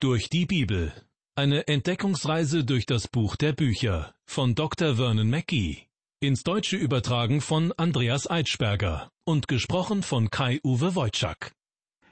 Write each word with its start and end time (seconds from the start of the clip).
Durch 0.00 0.30
die 0.30 0.46
Bibel. 0.46 0.92
Eine 1.34 1.66
Entdeckungsreise 1.66 2.62
durch 2.62 2.86
das 2.86 3.08
Buch 3.08 3.34
der 3.34 3.52
Bücher 3.52 4.14
von 4.26 4.54
Dr. 4.54 4.94
Vernon 4.94 5.28
Mackey. 5.28 5.88
Ins 6.20 6.44
Deutsche 6.44 6.76
übertragen 6.76 7.40
von 7.40 7.72
Andreas 7.76 8.30
Eitschberger 8.30 9.10
und 9.24 9.48
gesprochen 9.48 10.04
von 10.04 10.30
Kai-Uwe 10.30 10.94
Wojczak. 10.94 11.50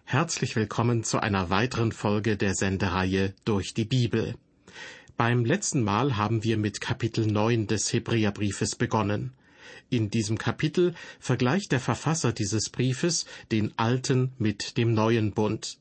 Herzlich 0.02 0.56
willkommen 0.56 1.04
zu 1.04 1.20
einer 1.20 1.48
weiteren 1.48 1.92
Folge 1.92 2.36
der 2.36 2.56
Sendereihe 2.56 3.34
Durch 3.44 3.72
die 3.72 3.84
Bibel. 3.84 4.34
Beim 5.16 5.44
letzten 5.44 5.84
Mal 5.84 6.16
haben 6.16 6.42
wir 6.42 6.56
mit 6.56 6.80
Kapitel 6.80 7.24
9 7.28 7.68
des 7.68 7.92
Hebräerbriefes 7.92 8.74
begonnen. 8.74 9.32
In 9.90 10.10
diesem 10.10 10.38
Kapitel 10.38 10.96
vergleicht 11.20 11.70
der 11.70 11.78
Verfasser 11.78 12.32
dieses 12.32 12.68
Briefes 12.68 13.26
den 13.52 13.78
alten 13.78 14.32
mit 14.38 14.76
dem 14.76 14.92
neuen 14.92 15.30
Bund. 15.34 15.78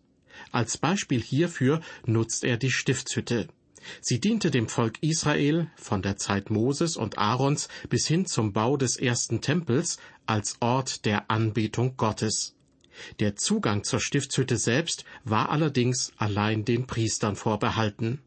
Als 0.51 0.77
Beispiel 0.77 1.21
hierfür 1.21 1.81
nutzt 2.05 2.43
er 2.43 2.57
die 2.57 2.71
Stiftshütte. 2.71 3.47
Sie 4.01 4.19
diente 4.19 4.51
dem 4.51 4.67
Volk 4.67 4.97
Israel 5.01 5.69
von 5.75 6.01
der 6.01 6.17
Zeit 6.17 6.49
Moses 6.49 6.97
und 6.97 7.17
Aarons 7.17 7.67
bis 7.89 8.07
hin 8.07 8.25
zum 8.25 8.53
Bau 8.53 8.77
des 8.77 8.97
ersten 8.97 9.41
Tempels 9.41 9.97
als 10.25 10.57
Ort 10.59 11.05
der 11.05 11.29
Anbetung 11.29 11.95
Gottes. 11.97 12.55
Der 13.19 13.35
Zugang 13.35 13.83
zur 13.83 13.99
Stiftshütte 13.99 14.57
selbst 14.57 15.05
war 15.23 15.49
allerdings 15.49 16.13
allein 16.17 16.65
den 16.65 16.87
Priestern 16.87 17.35
vorbehalten. 17.35 18.21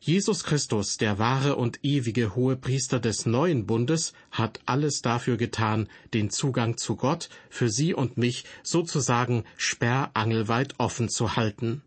Jesus 0.00 0.44
Christus, 0.44 0.96
der 0.96 1.18
wahre 1.18 1.56
und 1.56 1.80
ewige 1.82 2.36
Hohepriester 2.36 3.00
des 3.00 3.26
neuen 3.26 3.66
Bundes, 3.66 4.12
hat 4.30 4.60
alles 4.64 5.02
dafür 5.02 5.36
getan, 5.36 5.88
den 6.14 6.30
Zugang 6.30 6.76
zu 6.76 6.96
Gott 6.96 7.28
für 7.50 7.68
Sie 7.68 7.94
und 7.94 8.16
mich 8.16 8.44
sozusagen 8.62 9.44
sperrangelweit 9.56 10.74
offen 10.78 11.08
zu 11.08 11.36
halten. 11.36 11.82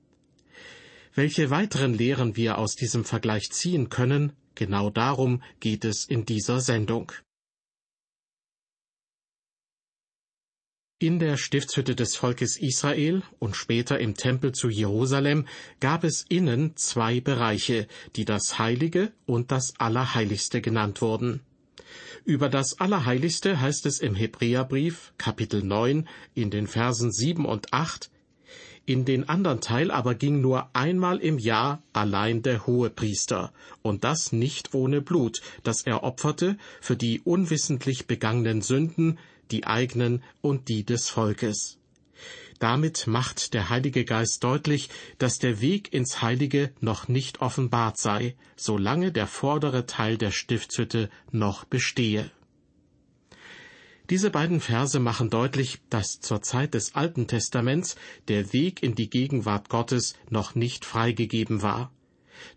Welche 1.14 1.50
weiteren 1.50 1.94
Lehren 1.94 2.36
wir 2.36 2.58
aus 2.58 2.76
diesem 2.76 3.06
Vergleich 3.06 3.50
ziehen 3.52 3.90
können, 3.90 4.34
genau 4.56 4.90
darum 4.90 5.42
geht 5.60 5.86
es 5.86 6.06
in 6.06 6.26
dieser 6.26 6.62
Sendung. 6.62 7.12
In 11.02 11.18
der 11.18 11.36
Stiftshütte 11.36 11.96
des 11.96 12.16
Volkes 12.16 12.58
Israel 12.58 13.24
und 13.40 13.56
später 13.56 14.00
im 14.00 14.14
Tempel 14.14 14.52
zu 14.52 14.70
Jerusalem 14.70 15.48
gab 15.80 16.04
es 16.04 16.28
innen 16.30 16.78
zwei 16.78 17.20
Bereiche, 17.20 17.88
die 18.16 18.24
das 18.24 18.60
Heilige 18.60 19.12
und 19.26 19.52
das 19.52 19.74
Allerheiligste 19.80 20.62
genannt 20.62 21.02
wurden. 21.02 21.42
Über 22.24 22.50
das 22.50 22.80
Allerheiligste 22.80 23.60
heißt 23.60 23.88
es 23.88 23.98
im 23.98 24.14
Hebräerbrief 24.14 25.12
Kapitel 25.18 25.64
9 25.64 26.08
in 26.36 26.52
den 26.52 26.68
Versen 26.68 27.12
7 27.12 27.46
und 27.46 27.74
8 27.74 28.12
in 28.86 29.06
den 29.06 29.30
anderen 29.30 29.62
Teil 29.62 29.90
aber 29.90 30.16
ging 30.16 30.42
nur 30.42 30.70
einmal 30.76 31.20
im 31.20 31.38
Jahr 31.38 31.84
allein 31.94 32.42
der 32.42 32.66
Hohepriester, 32.66 33.54
und 33.84 34.04
das 34.04 34.32
nicht 34.32 34.74
ohne 34.74 35.02
Blut, 35.02 35.42
das 35.64 35.84
er 35.84 36.04
opferte 36.04 36.58
für 36.82 36.96
die 36.96 37.22
unwissentlich 37.22 38.08
begangenen 38.08 38.62
Sünden, 38.62 39.20
die 39.52 39.66
eigenen 39.66 40.24
und 40.42 40.70
die 40.70 40.86
des 40.86 41.10
Volkes. 41.10 41.78
Damit 42.60 43.08
macht 43.08 43.56
der 43.56 43.70
Heilige 43.70 44.06
Geist 44.06 44.44
deutlich, 44.44 44.90
dass 45.18 45.40
der 45.40 45.62
Weg 45.62 45.94
ins 45.94 46.22
Heilige 46.22 46.72
noch 46.80 47.08
nicht 47.08 47.42
offenbart 47.42 47.98
sei, 47.98 48.36
solange 48.56 49.12
der 49.12 49.26
vordere 49.26 49.88
Teil 49.88 50.18
der 50.18 50.30
Stiftshütte 50.30 51.10
noch 51.32 51.66
bestehe. 51.66 52.30
Diese 54.12 54.30
beiden 54.30 54.60
Verse 54.60 55.00
machen 55.00 55.30
deutlich, 55.30 55.80
dass 55.90 56.20
zur 56.20 56.42
Zeit 56.42 56.74
des 56.74 56.96
Alten 56.96 57.28
Testaments 57.28 57.96
der 58.28 58.54
Weg 58.54 58.84
in 58.84 58.94
die 58.94 59.10
Gegenwart 59.10 59.70
Gottes 59.70 60.16
noch 60.30 60.54
nicht 60.54 60.86
freigegeben 60.86 61.64
war. 61.64 61.92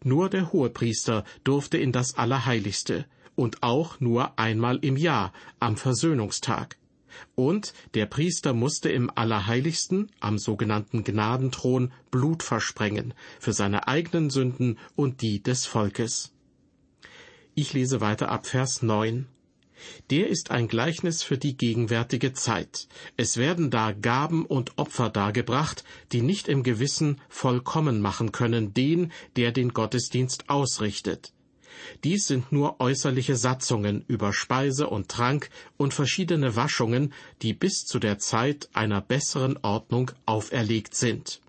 Nur 0.02 0.28
der 0.28 0.52
Hohepriester 0.52 1.24
durfte 1.44 1.78
in 1.78 1.92
das 1.92 2.18
Allerheiligste 2.18 3.06
und 3.36 3.62
auch 3.62 4.00
nur 4.00 4.38
einmal 4.38 4.78
im 4.82 4.96
Jahr 4.96 5.32
am 5.60 5.76
Versöhnungstag. 5.76 6.76
Und 7.34 7.74
der 7.94 8.06
Priester 8.06 8.52
musste 8.52 8.90
im 8.90 9.10
Allerheiligsten, 9.14 10.10
am 10.20 10.38
sogenannten 10.38 11.04
Gnadenthron, 11.04 11.92
Blut 12.10 12.42
versprengen, 12.42 13.14
für 13.38 13.52
seine 13.52 13.88
eigenen 13.88 14.30
Sünden 14.30 14.78
und 14.96 15.22
die 15.22 15.42
des 15.42 15.66
Volkes. 15.66 16.32
Ich 17.54 17.72
lese 17.72 18.00
weiter 18.00 18.30
ab 18.30 18.46
Vers 18.46 18.82
9. 18.82 19.26
Der 20.10 20.28
ist 20.28 20.50
ein 20.50 20.68
Gleichnis 20.68 21.22
für 21.22 21.36
die 21.36 21.56
gegenwärtige 21.56 22.32
Zeit. 22.32 22.88
Es 23.16 23.36
werden 23.36 23.70
da 23.70 23.92
Gaben 23.92 24.46
und 24.46 24.78
Opfer 24.78 25.10
dargebracht, 25.10 25.84
die 26.12 26.22
nicht 26.22 26.48
im 26.48 26.62
Gewissen 26.62 27.20
vollkommen 27.28 28.00
machen 28.00 28.32
können 28.32 28.72
den, 28.72 29.12
der 29.36 29.52
den 29.52 29.74
Gottesdienst 29.74 30.48
ausrichtet. 30.48 31.33
Dies 32.02 32.26
sind 32.26 32.52
nur 32.52 32.80
äußerliche 32.80 33.36
Satzungen 33.36 34.04
über 34.08 34.32
Speise 34.32 34.88
und 34.88 35.08
Trank 35.08 35.50
und 35.76 35.94
verschiedene 35.94 36.56
Waschungen, 36.56 37.12
die 37.42 37.52
bis 37.52 37.84
zu 37.84 37.98
der 37.98 38.18
Zeit 38.18 38.68
einer 38.72 39.00
besseren 39.00 39.58
Ordnung 39.62 40.10
auferlegt 40.26 40.94
sind. 40.94 41.40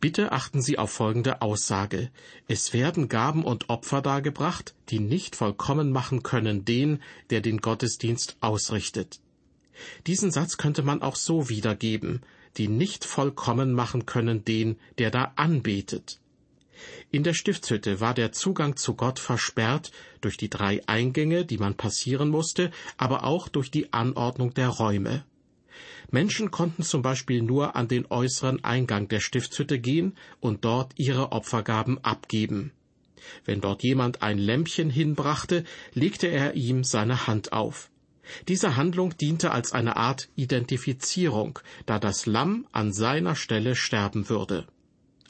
Bitte 0.00 0.32
achten 0.32 0.60
Sie 0.60 0.78
auf 0.78 0.90
folgende 0.90 1.42
Aussage. 1.42 2.10
Es 2.48 2.72
werden 2.72 3.08
Gaben 3.08 3.44
und 3.44 3.70
Opfer 3.70 4.02
dargebracht, 4.02 4.74
die 4.88 4.98
nicht 4.98 5.36
vollkommen 5.36 5.92
machen 5.92 6.24
können 6.24 6.64
den, 6.64 7.00
der 7.30 7.40
den 7.40 7.58
Gottesdienst 7.58 8.36
ausrichtet. 8.40 9.20
Diesen 10.08 10.32
Satz 10.32 10.56
könnte 10.56 10.82
man 10.82 11.02
auch 11.02 11.14
so 11.14 11.48
wiedergeben, 11.48 12.20
die 12.56 12.66
nicht 12.66 13.04
vollkommen 13.04 13.74
machen 13.74 14.04
können 14.04 14.44
den, 14.44 14.76
der 14.98 15.12
da 15.12 15.32
anbetet. 15.36 16.18
In 17.10 17.22
der 17.22 17.34
Stiftshütte 17.34 18.00
war 18.00 18.14
der 18.14 18.32
Zugang 18.32 18.76
zu 18.76 18.94
Gott 18.94 19.18
versperrt 19.18 19.90
durch 20.20 20.36
die 20.36 20.50
drei 20.50 20.80
Eingänge, 20.86 21.44
die 21.44 21.58
man 21.58 21.76
passieren 21.76 22.28
musste, 22.28 22.70
aber 22.96 23.24
auch 23.24 23.48
durch 23.48 23.70
die 23.70 23.92
Anordnung 23.92 24.54
der 24.54 24.68
Räume. 24.68 25.24
Menschen 26.10 26.50
konnten 26.50 26.82
zum 26.82 27.02
Beispiel 27.02 27.42
nur 27.42 27.74
an 27.74 27.88
den 27.88 28.06
äußeren 28.06 28.62
Eingang 28.64 29.08
der 29.08 29.20
Stiftshütte 29.20 29.78
gehen 29.78 30.14
und 30.40 30.64
dort 30.64 30.92
ihre 30.96 31.32
Opfergaben 31.32 31.98
abgeben. 32.04 32.72
Wenn 33.44 33.60
dort 33.60 33.82
jemand 33.82 34.22
ein 34.22 34.38
Lämpchen 34.38 34.90
hinbrachte, 34.90 35.64
legte 35.94 36.26
er 36.26 36.54
ihm 36.54 36.84
seine 36.84 37.26
Hand 37.26 37.52
auf. 37.52 37.90
Diese 38.48 38.76
Handlung 38.76 39.16
diente 39.16 39.50
als 39.50 39.72
eine 39.72 39.96
Art 39.96 40.28
Identifizierung, 40.36 41.58
da 41.86 41.98
das 41.98 42.26
Lamm 42.26 42.66
an 42.72 42.92
seiner 42.92 43.34
Stelle 43.34 43.74
sterben 43.74 44.28
würde. 44.28 44.66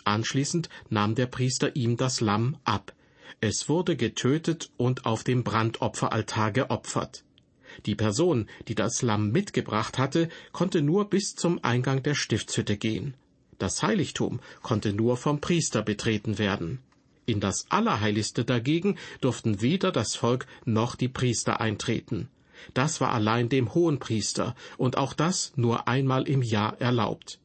Anschließend 0.04 0.68
nahm 0.90 1.14
der 1.14 1.26
Priester 1.26 1.76
ihm 1.76 1.96
das 1.96 2.20
Lamm 2.20 2.56
ab. 2.64 2.92
Es 3.40 3.68
wurde 3.68 3.96
getötet 3.96 4.70
und 4.76 5.06
auf 5.06 5.24
dem 5.24 5.44
Brandopferaltar 5.44 6.52
geopfert. 6.52 7.24
Die 7.86 7.94
Person, 7.94 8.48
die 8.68 8.74
das 8.74 9.02
Lamm 9.02 9.30
mitgebracht 9.30 9.98
hatte, 9.98 10.28
konnte 10.52 10.82
nur 10.82 11.08
bis 11.08 11.34
zum 11.34 11.62
Eingang 11.64 12.02
der 12.02 12.14
Stiftshütte 12.14 12.76
gehen. 12.76 13.14
Das 13.58 13.82
Heiligtum 13.82 14.40
konnte 14.62 14.92
nur 14.92 15.16
vom 15.16 15.40
Priester 15.40 15.82
betreten 15.82 16.38
werden. 16.38 16.80
In 17.24 17.40
das 17.40 17.66
Allerheiligste 17.70 18.44
dagegen 18.44 18.96
durften 19.20 19.62
weder 19.62 19.92
das 19.92 20.16
Volk 20.16 20.46
noch 20.64 20.96
die 20.96 21.08
Priester 21.08 21.60
eintreten. 21.60 22.28
Das 22.74 23.00
war 23.00 23.12
allein 23.12 23.48
dem 23.48 23.74
Hohenpriester 23.74 24.54
und 24.76 24.96
auch 24.96 25.14
das 25.14 25.52
nur 25.56 25.88
einmal 25.88 26.28
im 26.28 26.42
Jahr 26.42 26.80
erlaubt 26.80 27.38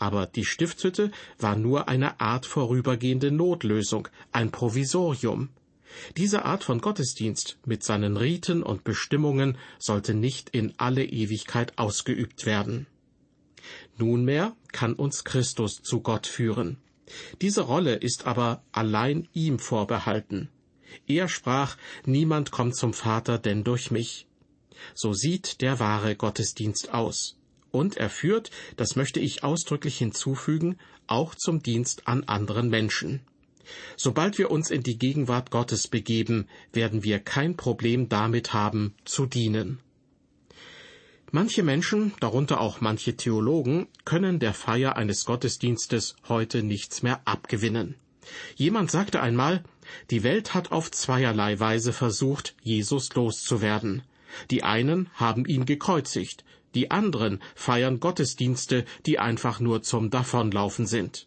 aber 0.00 0.26
die 0.26 0.44
Stiftshütte 0.44 1.10
war 1.38 1.56
nur 1.56 1.88
eine 1.88 2.20
Art 2.20 2.46
vorübergehende 2.46 3.30
Notlösung, 3.30 4.08
ein 4.32 4.50
Provisorium. 4.50 5.50
Diese 6.16 6.44
Art 6.44 6.64
von 6.64 6.80
Gottesdienst 6.80 7.58
mit 7.64 7.82
seinen 7.82 8.16
Riten 8.16 8.62
und 8.62 8.84
Bestimmungen 8.84 9.58
sollte 9.78 10.14
nicht 10.14 10.50
in 10.50 10.74
alle 10.76 11.04
Ewigkeit 11.04 11.78
ausgeübt 11.78 12.46
werden. 12.46 12.86
Nunmehr 13.96 14.54
kann 14.72 14.94
uns 14.94 15.24
Christus 15.24 15.82
zu 15.82 16.00
Gott 16.00 16.26
führen. 16.26 16.78
Diese 17.40 17.62
Rolle 17.62 17.94
ist 17.94 18.26
aber 18.26 18.62
allein 18.70 19.28
ihm 19.32 19.58
vorbehalten. 19.58 20.50
Er 21.06 21.28
sprach, 21.28 21.76
Niemand 22.04 22.50
kommt 22.50 22.76
zum 22.76 22.92
Vater 22.92 23.38
denn 23.38 23.64
durch 23.64 23.90
mich. 23.90 24.26
So 24.94 25.12
sieht 25.12 25.60
der 25.60 25.80
wahre 25.80 26.16
Gottesdienst 26.16 26.92
aus. 26.94 27.37
Und 27.70 27.96
er 27.96 28.10
führt, 28.10 28.50
das 28.76 28.96
möchte 28.96 29.20
ich 29.20 29.44
ausdrücklich 29.44 29.98
hinzufügen, 29.98 30.78
auch 31.06 31.34
zum 31.34 31.62
Dienst 31.62 32.06
an 32.06 32.24
anderen 32.24 32.68
Menschen. 32.68 33.20
Sobald 33.96 34.38
wir 34.38 34.50
uns 34.50 34.70
in 34.70 34.82
die 34.82 34.98
Gegenwart 34.98 35.50
Gottes 35.50 35.88
begeben, 35.88 36.48
werden 36.72 37.04
wir 37.04 37.18
kein 37.18 37.56
Problem 37.56 38.08
damit 38.08 38.52
haben, 38.52 38.94
zu 39.04 39.26
dienen. 39.26 39.80
Manche 41.30 41.62
Menschen, 41.62 42.14
darunter 42.20 42.60
auch 42.60 42.80
manche 42.80 43.14
Theologen, 43.14 43.86
können 44.06 44.38
der 44.38 44.54
Feier 44.54 44.96
eines 44.96 45.26
Gottesdienstes 45.26 46.16
heute 46.26 46.62
nichts 46.62 47.02
mehr 47.02 47.20
abgewinnen. 47.26 47.96
Jemand 48.56 48.90
sagte 48.90 49.20
einmal, 49.20 49.62
die 50.10 50.22
Welt 50.22 50.54
hat 50.54 50.72
auf 50.72 50.90
zweierlei 50.90 51.60
Weise 51.60 51.92
versucht, 51.92 52.54
Jesus 52.62 53.14
loszuwerden. 53.14 54.02
Die 54.50 54.62
einen 54.62 55.10
haben 55.14 55.44
ihn 55.44 55.66
gekreuzigt, 55.66 56.44
die 56.78 56.92
anderen 56.92 57.40
feiern 57.56 57.98
Gottesdienste, 57.98 58.84
die 59.04 59.18
einfach 59.18 59.58
nur 59.58 59.82
zum 59.82 60.10
Davonlaufen 60.10 60.86
sind. 60.86 61.26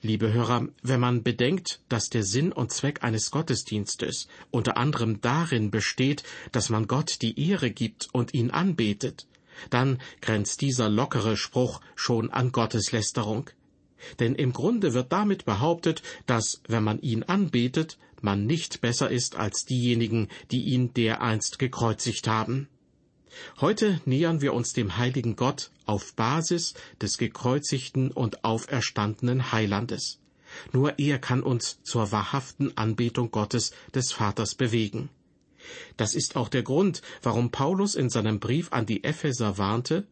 Liebe 0.00 0.32
Hörer, 0.32 0.68
wenn 0.82 1.00
man 1.00 1.22
bedenkt, 1.22 1.80
dass 1.90 2.08
der 2.08 2.22
Sinn 2.22 2.50
und 2.50 2.72
Zweck 2.72 3.04
eines 3.04 3.30
Gottesdienstes 3.30 4.26
unter 4.50 4.78
anderem 4.78 5.20
darin 5.20 5.70
besteht, 5.70 6.22
dass 6.50 6.70
man 6.70 6.86
Gott 6.86 7.20
die 7.20 7.38
Ehre 7.38 7.70
gibt 7.70 8.08
und 8.12 8.32
ihn 8.32 8.50
anbetet, 8.50 9.26
dann 9.68 10.00
grenzt 10.22 10.62
dieser 10.62 10.88
lockere 10.88 11.36
Spruch 11.36 11.82
schon 11.94 12.30
an 12.30 12.50
Gotteslästerung. 12.50 13.50
Denn 14.18 14.34
im 14.34 14.54
Grunde 14.54 14.94
wird 14.94 15.12
damit 15.12 15.44
behauptet, 15.44 16.02
dass, 16.24 16.62
wenn 16.68 16.84
man 16.84 17.00
ihn 17.02 17.22
anbetet, 17.22 17.98
man 18.22 18.46
nicht 18.46 18.80
besser 18.80 19.10
ist 19.10 19.36
als 19.36 19.66
diejenigen, 19.66 20.28
die 20.50 20.62
ihn 20.62 20.94
dereinst 20.94 21.58
gekreuzigt 21.58 22.26
haben. 22.28 22.68
Heute 23.60 24.00
nähern 24.04 24.40
wir 24.40 24.54
uns 24.54 24.72
dem 24.72 24.96
heiligen 24.96 25.36
Gott 25.36 25.70
auf 25.86 26.14
Basis 26.14 26.74
des 27.00 27.18
gekreuzigten 27.18 28.10
und 28.10 28.44
auferstandenen 28.44 29.52
Heilandes. 29.52 30.18
Nur 30.72 30.98
er 30.98 31.18
kann 31.18 31.42
uns 31.42 31.82
zur 31.82 32.10
wahrhaften 32.12 32.76
Anbetung 32.76 33.30
Gottes 33.30 33.72
des 33.94 34.12
Vaters 34.12 34.54
bewegen. 34.54 35.10
Das 35.96 36.14
ist 36.14 36.36
auch 36.36 36.48
der 36.48 36.62
Grund, 36.62 37.02
warum 37.22 37.50
Paulus 37.50 37.94
in 37.94 38.08
seinem 38.08 38.40
Brief 38.40 38.72
an 38.72 38.86
die 38.86 39.04
Epheser 39.04 39.58
warnte, 39.58 40.06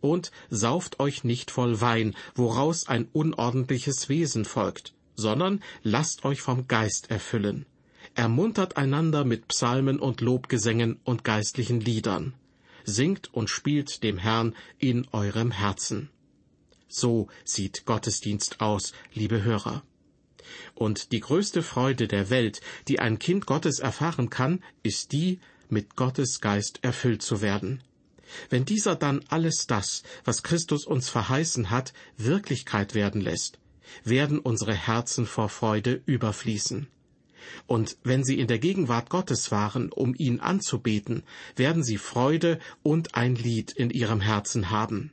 und 0.00 0.30
sauft 0.48 0.98
euch 0.98 1.24
nicht 1.24 1.50
voll 1.50 1.80
Wein, 1.80 2.14
woraus 2.34 2.88
ein 2.88 3.08
unordentliches 3.12 4.08
Wesen 4.08 4.44
folgt, 4.44 4.94
sondern 5.14 5.62
lasst 5.82 6.24
euch 6.24 6.40
vom 6.40 6.68
Geist 6.68 7.10
erfüllen. 7.10 7.66
Ermuntert 8.14 8.76
einander 8.76 9.24
mit 9.24 9.48
Psalmen 9.48 10.00
und 10.00 10.20
Lobgesängen 10.20 10.98
und 11.04 11.22
geistlichen 11.22 11.80
Liedern. 11.80 12.32
Singt 12.90 13.32
und 13.32 13.48
spielt 13.48 14.02
dem 14.02 14.18
Herrn 14.18 14.54
in 14.78 15.06
eurem 15.12 15.50
Herzen. 15.50 16.10
So 16.88 17.28
sieht 17.44 17.86
Gottesdienst 17.86 18.60
aus, 18.60 18.92
liebe 19.14 19.42
Hörer. 19.42 19.82
Und 20.74 21.12
die 21.12 21.20
größte 21.20 21.62
Freude 21.62 22.08
der 22.08 22.30
Welt, 22.30 22.60
die 22.88 22.98
ein 22.98 23.18
Kind 23.18 23.46
Gottes 23.46 23.78
erfahren 23.78 24.30
kann, 24.30 24.62
ist 24.82 25.12
die, 25.12 25.38
mit 25.68 25.94
Gottes 25.96 26.40
Geist 26.40 26.80
erfüllt 26.82 27.22
zu 27.22 27.40
werden. 27.40 27.82
Wenn 28.48 28.64
dieser 28.64 28.96
dann 28.96 29.24
alles 29.28 29.66
das, 29.66 30.02
was 30.24 30.42
Christus 30.42 30.86
uns 30.86 31.08
verheißen 31.08 31.70
hat, 31.70 31.92
Wirklichkeit 32.16 32.94
werden 32.94 33.20
lässt, 33.20 33.58
werden 34.04 34.38
unsere 34.38 34.74
Herzen 34.74 35.26
vor 35.26 35.48
Freude 35.48 36.02
überfließen. 36.06 36.88
Und 37.66 37.96
wenn 38.02 38.24
sie 38.24 38.38
in 38.38 38.46
der 38.46 38.58
Gegenwart 38.58 39.10
Gottes 39.10 39.50
waren, 39.50 39.90
um 39.92 40.14
ihn 40.16 40.40
anzubeten, 40.40 41.22
werden 41.56 41.82
sie 41.82 41.98
Freude 41.98 42.58
und 42.82 43.14
ein 43.14 43.34
Lied 43.34 43.72
in 43.72 43.90
ihrem 43.90 44.20
Herzen 44.20 44.70
haben. 44.70 45.12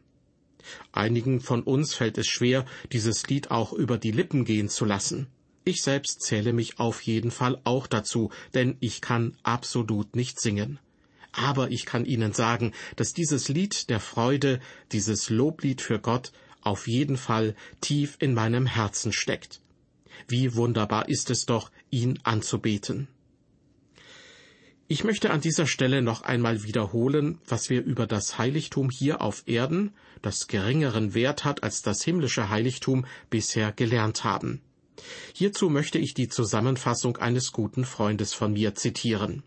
Einigen 0.92 1.40
von 1.40 1.64
uns 1.64 1.94
fällt 1.94 2.18
es 2.18 2.28
schwer, 2.28 2.66
dieses 2.92 3.28
Lied 3.28 3.52
auch 3.52 3.74
über 3.74 3.98
die 3.98 4.12
Lippen 4.12 4.46
gehen 4.46 4.70
zu 4.70 4.86
lassen. 4.86 5.28
Ich 5.64 5.82
selbst 5.82 6.22
zähle 6.22 6.54
mich 6.54 6.80
auf 6.80 7.02
jeden 7.02 7.32
Fall 7.32 7.60
auch 7.64 7.88
dazu, 7.88 8.32
denn 8.54 8.78
ich 8.80 9.02
kann 9.02 9.36
absolut 9.44 10.16
nicht 10.16 10.40
singen. 10.40 10.80
Aber 11.34 11.72
ich 11.72 11.86
kann 11.86 12.06
Ihnen 12.06 12.34
sagen, 12.34 12.72
dass 12.96 13.14
dieses 13.14 13.50
Lied 13.50 13.90
der 13.90 14.00
Freude, 14.00 14.60
dieses 14.92 15.30
Loblied 15.30 15.82
für 15.82 16.00
Gott, 16.00 16.32
auf 16.62 16.88
jeden 16.88 17.18
Fall 17.18 17.56
tief 17.82 18.18
in 18.20 18.34
meinem 18.34 18.66
Herzen 18.66 19.12
steckt. 19.12 19.62
Wie 20.28 20.56
wunderbar 20.56 21.10
ist 21.10 21.30
es 21.30 21.46
doch, 21.46 21.72
ihn 21.90 22.20
anzubeten. 22.24 23.08
Ich 24.90 25.04
möchte 25.04 25.32
an 25.32 25.42
dieser 25.42 25.68
Stelle 25.68 26.02
noch 26.02 26.22
einmal 26.22 26.64
wiederholen, 26.64 27.40
was 27.46 27.70
wir 27.70 27.84
über 27.84 28.08
das 28.08 28.38
Heiligtum 28.38 28.90
hier 28.90 29.22
auf 29.22 29.44
Erden, 29.46 29.92
das 30.22 30.48
geringeren 30.48 31.14
Wert 31.14 31.44
hat 31.44 31.62
als 31.62 31.82
das 31.82 32.04
himmlische 32.04 32.50
Heiligtum, 32.50 33.06
bisher 33.30 33.74
gelernt 33.74 34.24
haben. 34.24 34.62
Hierzu 35.34 35.70
möchte 35.70 36.00
ich 36.00 36.14
die 36.14 36.30
Zusammenfassung 36.30 37.18
eines 37.18 37.52
guten 37.52 37.84
Freundes 37.84 38.34
von 38.34 38.54
mir 38.54 38.76
zitieren. 38.76 39.44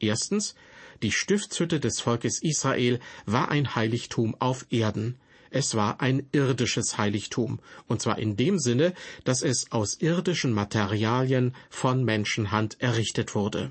Erstens, 0.00 0.54
die 1.02 1.12
Stiftshütte 1.12 1.80
des 1.80 2.00
Volkes 2.00 2.42
Israel 2.42 3.00
war 3.24 3.50
ein 3.50 3.74
Heiligtum 3.74 4.36
auf 4.38 4.66
Erden. 4.70 5.16
Es 5.54 5.76
war 5.76 6.00
ein 6.00 6.26
irdisches 6.32 6.98
Heiligtum, 6.98 7.60
und 7.86 8.02
zwar 8.02 8.18
in 8.18 8.36
dem 8.36 8.58
Sinne, 8.58 8.92
dass 9.22 9.40
es 9.40 9.70
aus 9.70 10.00
irdischen 10.00 10.52
Materialien 10.52 11.54
von 11.70 12.02
Menschenhand 12.02 12.80
errichtet 12.80 13.36
wurde. 13.36 13.70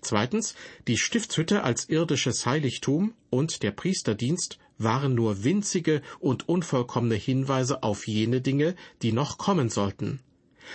Zweitens, 0.00 0.56
die 0.88 0.98
Stiftshütte 0.98 1.62
als 1.62 1.88
irdisches 1.88 2.46
Heiligtum 2.46 3.14
und 3.30 3.62
der 3.62 3.70
Priesterdienst 3.70 4.58
waren 4.76 5.14
nur 5.14 5.44
winzige 5.44 6.02
und 6.18 6.48
unvollkommene 6.48 7.14
Hinweise 7.14 7.84
auf 7.84 8.08
jene 8.08 8.40
Dinge, 8.40 8.74
die 9.02 9.12
noch 9.12 9.38
kommen 9.38 9.68
sollten. 9.68 10.18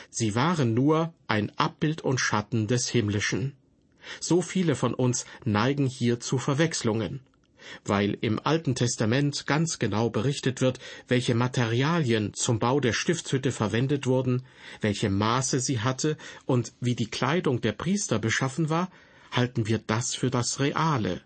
Sie 0.09 0.35
waren 0.35 0.73
nur 0.73 1.13
ein 1.27 1.51
Abbild 1.57 1.99
und 1.99 2.21
Schatten 2.21 2.67
des 2.67 2.87
Himmlischen. 2.87 3.57
So 4.21 4.41
viele 4.41 4.75
von 4.75 4.93
uns 4.93 5.25
neigen 5.43 5.85
hier 5.85 6.21
zu 6.21 6.37
Verwechslungen. 6.37 7.19
Weil 7.85 8.17
im 8.21 8.39
Alten 8.39 8.75
Testament 8.75 9.45
ganz 9.47 9.79
genau 9.79 10.09
berichtet 10.09 10.61
wird, 10.61 10.79
welche 11.07 11.35
Materialien 11.35 12.33
zum 12.33 12.59
Bau 12.59 12.79
der 12.79 12.93
Stiftshütte 12.93 13.51
verwendet 13.51 14.05
wurden, 14.05 14.43
welche 14.81 15.09
Maße 15.09 15.59
sie 15.59 15.79
hatte 15.79 16.17
und 16.45 16.73
wie 16.79 16.95
die 16.95 17.09
Kleidung 17.09 17.61
der 17.61 17.73
Priester 17.73 18.19
beschaffen 18.19 18.69
war, 18.69 18.89
halten 19.31 19.67
wir 19.67 19.79
das 19.79 20.15
für 20.15 20.29
das 20.29 20.59
Reale. 20.59 21.21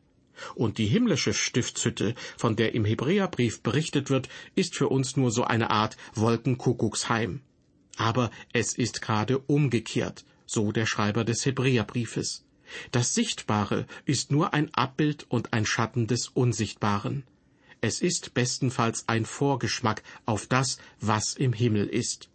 Und 0.55 0.77
die 0.77 0.87
himmlische 0.87 1.33
Stiftshütte, 1.33 2.15
von 2.37 2.55
der 2.55 2.73
im 2.73 2.85
Hebräerbrief 2.85 3.61
berichtet 3.61 4.09
wird, 4.09 4.27
ist 4.55 4.75
für 4.75 4.89
uns 4.89 5.15
nur 5.15 5.31
so 5.31 5.43
eine 5.43 5.69
Art 5.69 5.97
Wolkenkuckucksheim. 6.15 7.41
Aber 7.97 8.31
es 8.53 8.73
ist 8.73 9.01
gerade 9.01 9.39
umgekehrt, 9.39 10.25
so 10.45 10.71
der 10.71 10.85
Schreiber 10.85 11.23
des 11.23 11.45
Hebräerbriefes. 11.45 12.43
Das 12.91 13.13
Sichtbare 13.13 13.85
ist 14.05 14.31
nur 14.31 14.53
ein 14.53 14.73
Abbild 14.73 15.25
und 15.29 15.53
ein 15.53 15.65
Schatten 15.65 16.07
des 16.07 16.27
Unsichtbaren. 16.27 17.23
Es 17.81 18.01
ist 18.01 18.33
bestenfalls 18.33 19.07
ein 19.07 19.25
Vorgeschmack 19.25 20.03
auf 20.25 20.45
das, 20.45 20.77
was 20.99 21.33
im 21.33 21.53
Himmel 21.53 21.87
ist. 21.87 22.29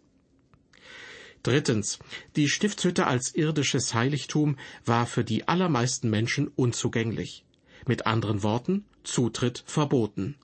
Drittens. 1.43 1.99
Die 2.35 2.49
Stiftshütte 2.49 3.07
als 3.07 3.33
irdisches 3.33 3.93
Heiligtum 3.93 4.57
war 4.83 5.05
für 5.05 5.23
die 5.23 5.47
allermeisten 5.47 6.09
Menschen 6.09 6.49
unzugänglich. 6.49 7.45
Mit 7.85 8.05
anderen 8.05 8.43
Worten, 8.43 8.83
Zutritt 9.03 9.63
verboten. 9.65 10.35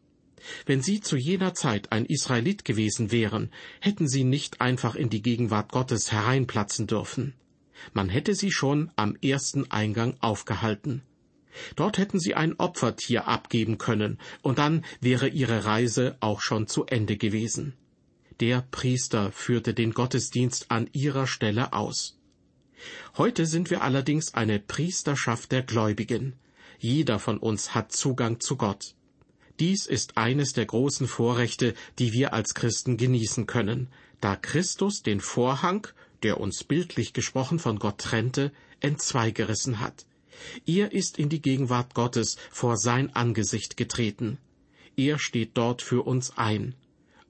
Wenn 0.65 0.81
Sie 0.81 1.01
zu 1.01 1.17
jener 1.17 1.53
Zeit 1.53 1.91
ein 1.91 2.05
Israelit 2.05 2.63
gewesen 2.63 3.11
wären, 3.11 3.51
hätten 3.81 4.07
Sie 4.07 4.23
nicht 4.23 4.61
einfach 4.61 4.95
in 4.95 5.09
die 5.09 5.21
Gegenwart 5.21 5.71
Gottes 5.71 6.11
hereinplatzen 6.11 6.87
dürfen. 6.87 7.33
Man 7.93 8.09
hätte 8.09 8.35
sie 8.35 8.51
schon 8.51 8.91
am 8.95 9.15
ersten 9.21 9.69
Eingang 9.71 10.15
aufgehalten. 10.19 11.01
Dort 11.75 11.97
hätten 11.97 12.19
sie 12.19 12.35
ein 12.35 12.59
Opfertier 12.59 13.27
abgeben 13.27 13.77
können, 13.77 14.19
und 14.41 14.57
dann 14.57 14.83
wäre 15.01 15.27
ihre 15.27 15.65
Reise 15.65 16.17
auch 16.19 16.41
schon 16.41 16.67
zu 16.67 16.85
Ende 16.85 17.17
gewesen. 17.17 17.73
Der 18.39 18.61
Priester 18.71 19.31
führte 19.31 19.73
den 19.73 19.93
Gottesdienst 19.93 20.71
an 20.71 20.89
ihrer 20.91 21.27
Stelle 21.27 21.73
aus. 21.73 22.17
Heute 23.17 23.45
sind 23.45 23.69
wir 23.69 23.83
allerdings 23.83 24.33
eine 24.33 24.59
Priesterschaft 24.59 25.51
der 25.51 25.61
Gläubigen. 25.61 26.33
Jeder 26.79 27.19
von 27.19 27.37
uns 27.37 27.75
hat 27.75 27.91
Zugang 27.91 28.39
zu 28.39 28.57
Gott. 28.57 28.95
Dies 29.59 29.85
ist 29.85 30.17
eines 30.17 30.53
der 30.53 30.65
großen 30.65 31.07
Vorrechte, 31.07 31.75
die 31.99 32.11
wir 32.11 32.33
als 32.33 32.55
Christen 32.55 32.97
genießen 32.97 33.45
können, 33.45 33.89
da 34.19 34.35
Christus 34.35 35.03
den 35.03 35.21
Vorhang 35.21 35.87
der 36.23 36.39
uns 36.39 36.63
bildlich 36.63 37.13
gesprochen 37.13 37.59
von 37.59 37.79
Gott 37.79 37.99
trennte, 37.99 38.51
entzweigerissen 38.79 39.79
hat. 39.79 40.05
Er 40.65 40.91
ist 40.91 41.19
in 41.19 41.29
die 41.29 41.41
Gegenwart 41.41 41.93
Gottes 41.93 42.37
vor 42.49 42.77
sein 42.77 43.15
Angesicht 43.15 43.77
getreten. 43.77 44.37
Er 44.95 45.19
steht 45.19 45.51
dort 45.55 45.81
für 45.81 46.03
uns 46.05 46.37
ein. 46.37 46.75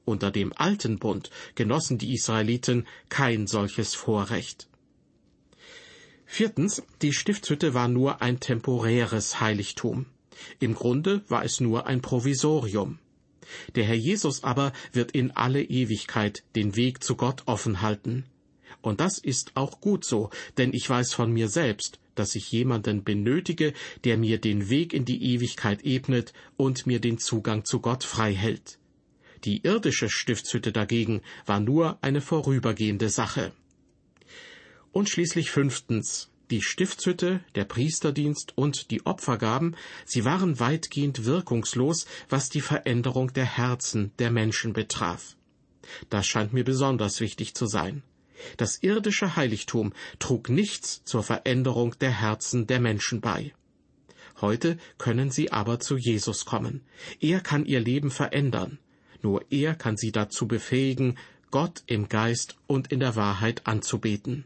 Unter 0.06 0.32
dem 0.32 0.54
alten 0.54 1.00
Bund 1.00 1.30
genossen 1.56 1.98
die 1.98 2.14
Israeliten 2.14 2.88
kein 3.10 3.48
solches 3.48 3.96
Vorrecht. 3.96 4.68
Viertens, 6.26 6.84
die 7.02 7.14
Stiftshütte 7.14 7.74
war 7.74 7.88
nur 7.88 8.22
ein 8.22 8.40
temporäres 8.40 9.40
Heiligtum. 9.40 10.08
Im 10.60 10.74
Grunde 10.74 11.24
war 11.30 11.46
es 11.46 11.60
nur 11.60 11.86
ein 11.88 12.02
Provisorium. 12.02 13.00
Der 13.76 13.84
Herr 13.84 13.96
Jesus 13.96 14.44
aber 14.44 14.74
wird 14.92 15.12
in 15.12 15.32
alle 15.32 15.62
Ewigkeit 15.62 16.44
den 16.56 16.76
Weg 16.76 17.04
zu 17.04 17.16
Gott 17.16 17.44
offen 17.46 17.82
halten. 17.82 18.26
Und 18.84 19.00
das 19.00 19.18
ist 19.18 19.54
auch 19.56 19.80
gut 19.80 20.04
so, 20.04 20.30
denn 20.58 20.74
ich 20.74 20.88
weiß 20.88 21.14
von 21.14 21.32
mir 21.32 21.48
selbst, 21.48 22.00
dass 22.16 22.36
ich 22.36 22.52
jemanden 22.52 23.06
benötige, 23.06 23.74
der 24.04 24.18
mir 24.18 24.40
den 24.40 24.70
Weg 24.70 24.94
in 24.94 25.06
die 25.06 25.24
Ewigkeit 25.34 25.84
ebnet 25.84 26.34
und 26.58 26.86
mir 26.86 27.00
den 27.00 27.18
Zugang 27.18 27.64
zu 27.64 27.80
Gott 27.80 28.04
frei 28.04 28.36
hält. 28.36 28.78
Die 29.46 29.64
irdische 29.64 30.10
Stiftshütte 30.10 30.74
dagegen 30.74 31.22
war 31.46 31.62
nur 31.62 31.98
eine 32.02 32.20
vorübergehende 32.20 33.10
Sache. 33.10 33.54
Und 34.92 35.10
schließlich 35.10 35.50
fünftens. 35.50 36.30
Die 36.52 36.62
Stiftshütte, 36.62 37.40
der 37.56 37.64
Priesterdienst 37.64 38.58
und 38.58 38.92
die 38.92 39.06
Opfergaben, 39.06 39.78
sie 40.06 40.26
waren 40.26 40.60
weitgehend 40.60 41.24
wirkungslos, 41.24 42.06
was 42.28 42.50
die 42.50 42.62
Veränderung 42.62 43.32
der 43.32 43.46
Herzen 43.46 44.12
der 44.20 44.30
Menschen 44.30 44.74
betraf. 44.74 45.38
Das 46.10 46.28
scheint 46.28 46.52
mir 46.52 46.66
besonders 46.66 47.22
wichtig 47.22 47.56
zu 47.56 47.66
sein. 47.66 48.04
Das 48.58 48.82
irdische 48.82 49.36
Heiligtum 49.36 49.94
trug 50.20 50.50
nichts 50.50 51.04
zur 51.04 51.24
Veränderung 51.24 51.98
der 52.00 52.12
Herzen 52.12 52.68
der 52.68 52.80
Menschen 52.80 53.22
bei. 53.22 53.54
Heute 54.42 54.78
können 54.98 55.32
sie 55.32 55.52
aber 55.52 55.80
zu 55.80 55.98
Jesus 55.98 56.46
kommen. 56.46 56.82
Er 57.20 57.40
kann 57.40 57.66
ihr 57.66 57.80
Leben 57.80 58.12
verändern. 58.12 58.80
Nur 59.22 59.46
er 59.50 59.76
kann 59.76 59.96
sie 59.96 60.12
dazu 60.12 60.48
befähigen, 60.48 61.18
Gott 61.50 61.84
im 61.86 62.10
Geist 62.10 62.58
und 62.68 62.92
in 62.92 63.00
der 63.00 63.16
Wahrheit 63.16 63.68
anzubeten. 63.68 64.46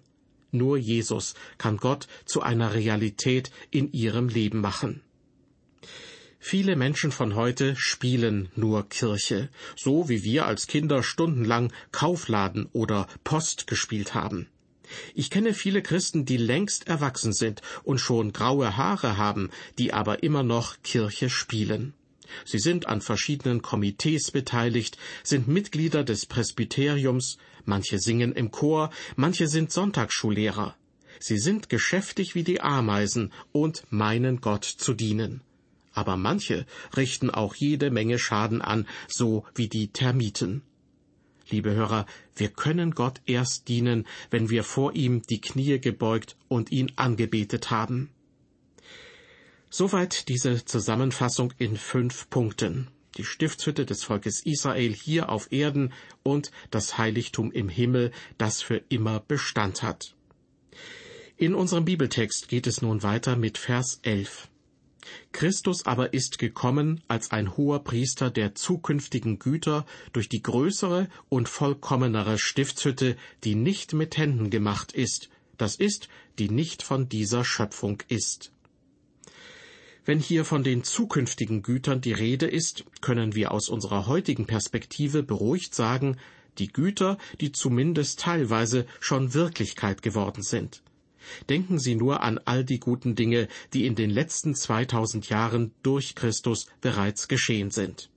Nur 0.52 0.78
Jesus 0.78 1.36
kann 1.58 1.78
Gott 1.78 2.08
zu 2.26 2.42
einer 2.42 2.74
Realität 2.74 3.52
in 3.72 3.92
ihrem 3.92 4.30
Leben 4.30 4.60
machen. 4.62 5.02
Viele 6.40 6.76
Menschen 6.76 7.12
von 7.12 7.36
heute 7.36 7.76
spielen 7.76 8.50
nur 8.56 8.88
Kirche, 8.88 9.50
so 9.76 10.08
wie 10.08 10.24
wir 10.24 10.46
als 10.46 10.68
Kinder 10.68 11.04
stundenlang 11.04 11.74
Kaufladen 11.92 12.70
oder 12.74 13.08
Post 13.24 13.68
gespielt 13.68 14.14
haben. 14.14 14.48
Ich 15.14 15.30
kenne 15.30 15.54
viele 15.54 15.82
Christen, 15.82 16.26
die 16.26 16.38
längst 16.38 16.88
erwachsen 16.88 17.34
sind 17.34 17.62
und 17.84 18.00
schon 18.00 18.32
graue 18.32 18.78
Haare 18.78 19.18
haben, 19.18 19.50
die 19.78 19.94
aber 19.94 20.24
immer 20.24 20.44
noch 20.44 20.82
Kirche 20.84 21.30
spielen. 21.30 21.94
Sie 22.46 22.60
sind 22.60 22.88
an 22.88 23.02
verschiedenen 23.02 23.62
Komitees 23.62 24.32
beteiligt, 24.32 24.98
sind 25.24 25.48
Mitglieder 25.48 26.04
des 26.04 26.26
Presbyteriums, 26.26 27.38
manche 27.66 28.00
singen 28.00 28.34
im 28.34 28.52
Chor, 28.52 28.92
manche 29.16 29.48
sind 29.48 29.72
Sonntagsschullehrer. 29.72 30.76
Sie 31.20 31.38
sind 31.38 31.70
geschäftig 31.70 32.36
wie 32.36 32.44
die 32.44 32.62
Ameisen 32.62 33.34
und 33.52 33.84
meinen 33.90 34.40
Gott 34.40 34.66
zu 34.66 34.94
dienen. 34.94 35.42
Aber 35.98 36.16
manche 36.16 36.68
richten 36.96 37.32
auch 37.32 37.56
jede 37.56 37.90
Menge 37.90 38.20
Schaden 38.20 38.62
an, 38.62 38.86
so 39.08 39.46
wie 39.56 39.68
die 39.68 39.88
Termiten. 39.88 40.62
Liebe 41.50 41.74
Hörer, 41.74 42.06
wir 42.36 42.50
können 42.50 42.92
Gott 42.92 43.20
erst 43.26 43.68
dienen, 43.68 44.06
wenn 44.30 44.52
wir 44.52 44.64
vor 44.64 44.94
ihm 44.94 45.24
die 45.24 45.42
Knie 45.42 45.80
gebeugt 45.80 46.38
und 46.50 46.72
ihn 46.72 46.92
angebetet 46.98 47.72
haben. 47.72 48.12
Soweit 49.72 50.28
diese 50.30 50.64
Zusammenfassung 50.66 51.52
in 51.58 51.78
fünf 51.78 52.30
Punkten. 52.30 52.90
Die 53.18 53.24
Stiftshütte 53.24 53.88
des 53.88 54.04
Volkes 54.04 54.46
Israel 54.46 54.94
hier 54.94 55.30
auf 55.30 55.52
Erden 55.52 55.94
und 56.22 56.52
das 56.70 57.00
Heiligtum 57.00 57.52
im 57.52 57.70
Himmel, 57.70 58.12
das 58.38 58.62
für 58.62 58.84
immer 58.90 59.20
Bestand 59.22 59.82
hat. 59.82 60.14
In 61.38 61.56
unserem 61.56 61.86
Bibeltext 61.86 62.50
geht 62.50 62.68
es 62.68 62.84
nun 62.84 63.02
weiter 63.02 63.36
mit 63.36 63.58
Vers 63.58 64.00
11. 64.04 64.48
Christus 65.32 65.86
aber 65.86 66.14
ist 66.14 66.40
gekommen 66.40 67.02
als 67.08 67.32
ein 67.32 67.58
hoher 67.58 67.84
Priester 67.84 68.30
der 68.30 68.56
zukünftigen 68.56 69.40
Güter 69.40 69.86
durch 70.14 70.30
die 70.30 70.42
größere 70.42 71.08
und 71.30 71.50
vollkommenere 71.50 72.38
Stiftshütte, 72.38 73.18
die 73.44 73.56
nicht 73.56 73.94
mit 73.94 74.18
Händen 74.18 74.50
gemacht 74.50 74.92
ist, 74.92 75.30
das 75.58 75.76
ist, 75.76 76.08
die 76.40 76.50
nicht 76.50 76.84
von 76.84 77.10
dieser 77.10 77.44
Schöpfung 77.44 78.04
ist. 78.08 78.52
Wenn 80.06 80.20
hier 80.20 80.46
von 80.46 80.64
den 80.64 80.84
zukünftigen 80.84 81.64
Gütern 81.64 82.00
die 82.00 82.14
Rede 82.14 82.48
ist, 82.48 82.86
können 83.02 83.36
wir 83.36 83.52
aus 83.52 83.68
unserer 83.68 84.08
heutigen 84.08 84.46
Perspektive 84.46 85.22
beruhigt 85.22 85.76
sagen, 85.76 86.18
die 86.60 86.72
Güter, 86.72 87.18
die 87.42 87.52
zumindest 87.52 88.20
teilweise 88.22 88.86
schon 89.00 89.34
Wirklichkeit 89.34 90.02
geworden 90.02 90.44
sind. 90.44 90.82
Denken 91.50 91.80
Sie 91.80 91.96
nur 91.96 92.22
an 92.22 92.40
all 92.46 92.64
die 92.64 92.80
guten 92.80 93.16
Dinge, 93.16 93.48
die 93.74 93.86
in 93.86 93.96
den 93.96 94.10
letzten 94.10 94.56
2000 94.56 95.30
Jahren 95.30 95.72
durch 95.84 96.16
Christus 96.16 96.68
bereits 96.82 97.28
geschehen 97.28 97.72
sind. 97.72 98.10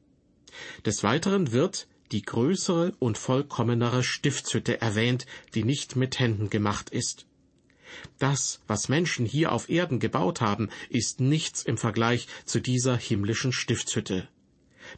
Des 0.84 1.02
Weiteren 1.02 1.52
wird 1.52 1.86
die 2.12 2.22
größere 2.22 2.92
und 2.98 3.18
vollkommenere 3.18 4.02
Stiftshütte 4.02 4.80
erwähnt, 4.80 5.26
die 5.54 5.64
nicht 5.64 5.96
mit 5.96 6.18
Händen 6.18 6.50
gemacht 6.50 6.90
ist. 6.90 7.26
Das, 8.18 8.60
was 8.66 8.88
Menschen 8.88 9.26
hier 9.26 9.52
auf 9.52 9.68
Erden 9.68 9.98
gebaut 9.98 10.40
haben, 10.40 10.70
ist 10.88 11.20
nichts 11.20 11.62
im 11.62 11.76
Vergleich 11.76 12.28
zu 12.44 12.60
dieser 12.60 12.96
himmlischen 12.96 13.52
Stiftshütte. 13.52 14.28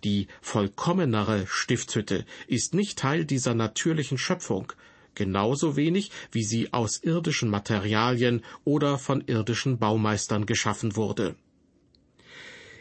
Die 0.04 0.28
vollkommenere 0.40 1.46
Stiftshütte 1.46 2.24
ist 2.46 2.74
nicht 2.74 2.98
Teil 2.98 3.24
dieser 3.24 3.54
natürlichen 3.54 4.18
Schöpfung, 4.18 4.72
genauso 5.14 5.76
wenig 5.76 6.10
wie 6.30 6.44
sie 6.44 6.72
aus 6.72 7.02
irdischen 7.02 7.48
Materialien 7.48 8.42
oder 8.64 8.98
von 8.98 9.22
irdischen 9.26 9.78
Baumeistern 9.78 10.46
geschaffen 10.46 10.96
wurde. 10.96 11.34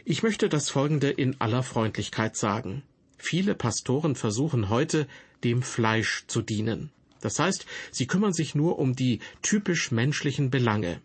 Ich 0.04 0.22
möchte 0.22 0.48
das 0.48 0.68
Folgende 0.68 1.10
in 1.10 1.40
aller 1.40 1.62
Freundlichkeit 1.62 2.36
sagen. 2.36 2.82
Viele 3.18 3.54
Pastoren 3.54 4.16
versuchen 4.16 4.68
heute, 4.68 5.06
dem 5.44 5.62
Fleisch 5.62 6.24
zu 6.26 6.42
dienen. 6.42 6.90
Das 7.20 7.38
heißt, 7.38 7.66
sie 7.92 8.06
kümmern 8.06 8.32
sich 8.32 8.54
nur 8.54 8.78
um 8.78 8.96
die 8.96 9.20
typisch 9.42 9.92
menschlichen 9.92 10.50
Belange. 10.50 11.00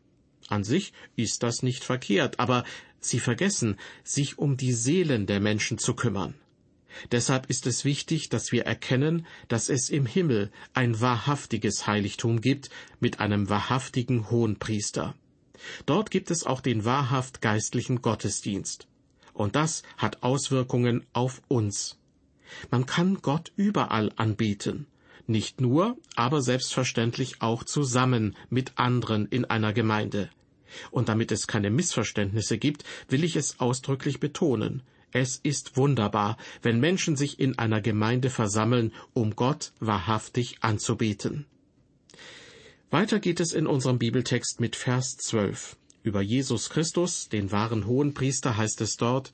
An 0.49 0.63
sich 0.63 0.93
ist 1.15 1.43
das 1.43 1.61
nicht 1.61 1.83
verkehrt, 1.83 2.39
aber 2.39 2.63
sie 2.99 3.19
vergessen, 3.19 3.77
sich 4.03 4.39
um 4.39 4.57
die 4.57 4.73
Seelen 4.73 5.27
der 5.27 5.39
Menschen 5.39 5.77
zu 5.77 5.93
kümmern. 5.93 6.33
Deshalb 7.11 7.49
ist 7.49 7.67
es 7.67 7.85
wichtig, 7.85 8.29
dass 8.29 8.51
wir 8.51 8.65
erkennen, 8.65 9.25
dass 9.47 9.69
es 9.69 9.89
im 9.89 10.05
Himmel 10.05 10.51
ein 10.73 10.99
wahrhaftiges 10.99 11.85
Heiligtum 11.87 12.41
gibt 12.41 12.69
mit 12.99 13.19
einem 13.19 13.49
wahrhaftigen 13.49 14.29
Hohenpriester. 14.29 15.15
Dort 15.85 16.11
gibt 16.11 16.31
es 16.31 16.45
auch 16.45 16.61
den 16.61 16.85
wahrhaft 16.85 17.41
geistlichen 17.41 18.01
Gottesdienst. 18.01 18.87
Und 19.33 19.55
das 19.55 19.83
hat 19.97 20.23
Auswirkungen 20.23 21.05
auf 21.13 21.41
uns. 21.47 21.97
Man 22.71 22.85
kann 22.85 23.21
Gott 23.21 23.51
überall 23.55 24.11
anbeten, 24.15 24.87
nicht 25.27 25.61
nur, 25.61 25.97
aber 26.15 26.41
selbstverständlich 26.41 27.41
auch 27.41 27.63
zusammen 27.63 28.35
mit 28.49 28.77
anderen 28.77 29.27
in 29.27 29.45
einer 29.45 29.73
Gemeinde. 29.73 30.29
Und 30.91 31.09
damit 31.09 31.31
es 31.31 31.47
keine 31.47 31.69
Missverständnisse 31.69 32.57
gibt, 32.57 32.83
will 33.09 33.23
ich 33.23 33.35
es 33.35 33.59
ausdrücklich 33.59 34.19
betonen. 34.19 34.83
Es 35.11 35.37
ist 35.37 35.77
wunderbar, 35.77 36.37
wenn 36.61 36.79
Menschen 36.79 37.15
sich 37.15 37.39
in 37.39 37.57
einer 37.57 37.81
Gemeinde 37.81 38.29
versammeln, 38.29 38.93
um 39.13 39.35
Gott 39.35 39.71
wahrhaftig 39.79 40.57
anzubeten. 40.61 41.45
Weiter 42.89 43.19
geht 43.19 43.39
es 43.39 43.53
in 43.53 43.67
unserem 43.67 43.99
Bibeltext 43.99 44.59
mit 44.59 44.75
Vers 44.75 45.17
12. 45.17 45.77
Über 46.03 46.21
Jesus 46.21 46.69
Christus, 46.69 47.29
den 47.29 47.51
wahren 47.51 47.85
Hohenpriester, 47.85 48.55
heißt 48.57 48.81
es 48.81 48.95
dort, 48.95 49.33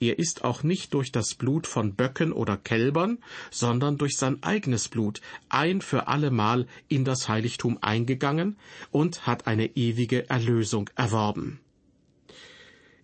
er 0.00 0.18
ist 0.18 0.44
auch 0.44 0.62
nicht 0.62 0.94
durch 0.94 1.12
das 1.12 1.34
Blut 1.34 1.66
von 1.66 1.94
Böcken 1.94 2.32
oder 2.32 2.56
Kälbern, 2.56 3.18
sondern 3.50 3.98
durch 3.98 4.16
sein 4.16 4.42
eigenes 4.42 4.88
Blut 4.88 5.20
ein 5.48 5.82
für 5.82 6.08
allemal 6.08 6.66
in 6.88 7.04
das 7.04 7.28
Heiligtum 7.28 7.78
eingegangen 7.80 8.56
und 8.90 9.26
hat 9.26 9.46
eine 9.46 9.76
ewige 9.76 10.28
Erlösung 10.30 10.88
erworben. 10.96 11.60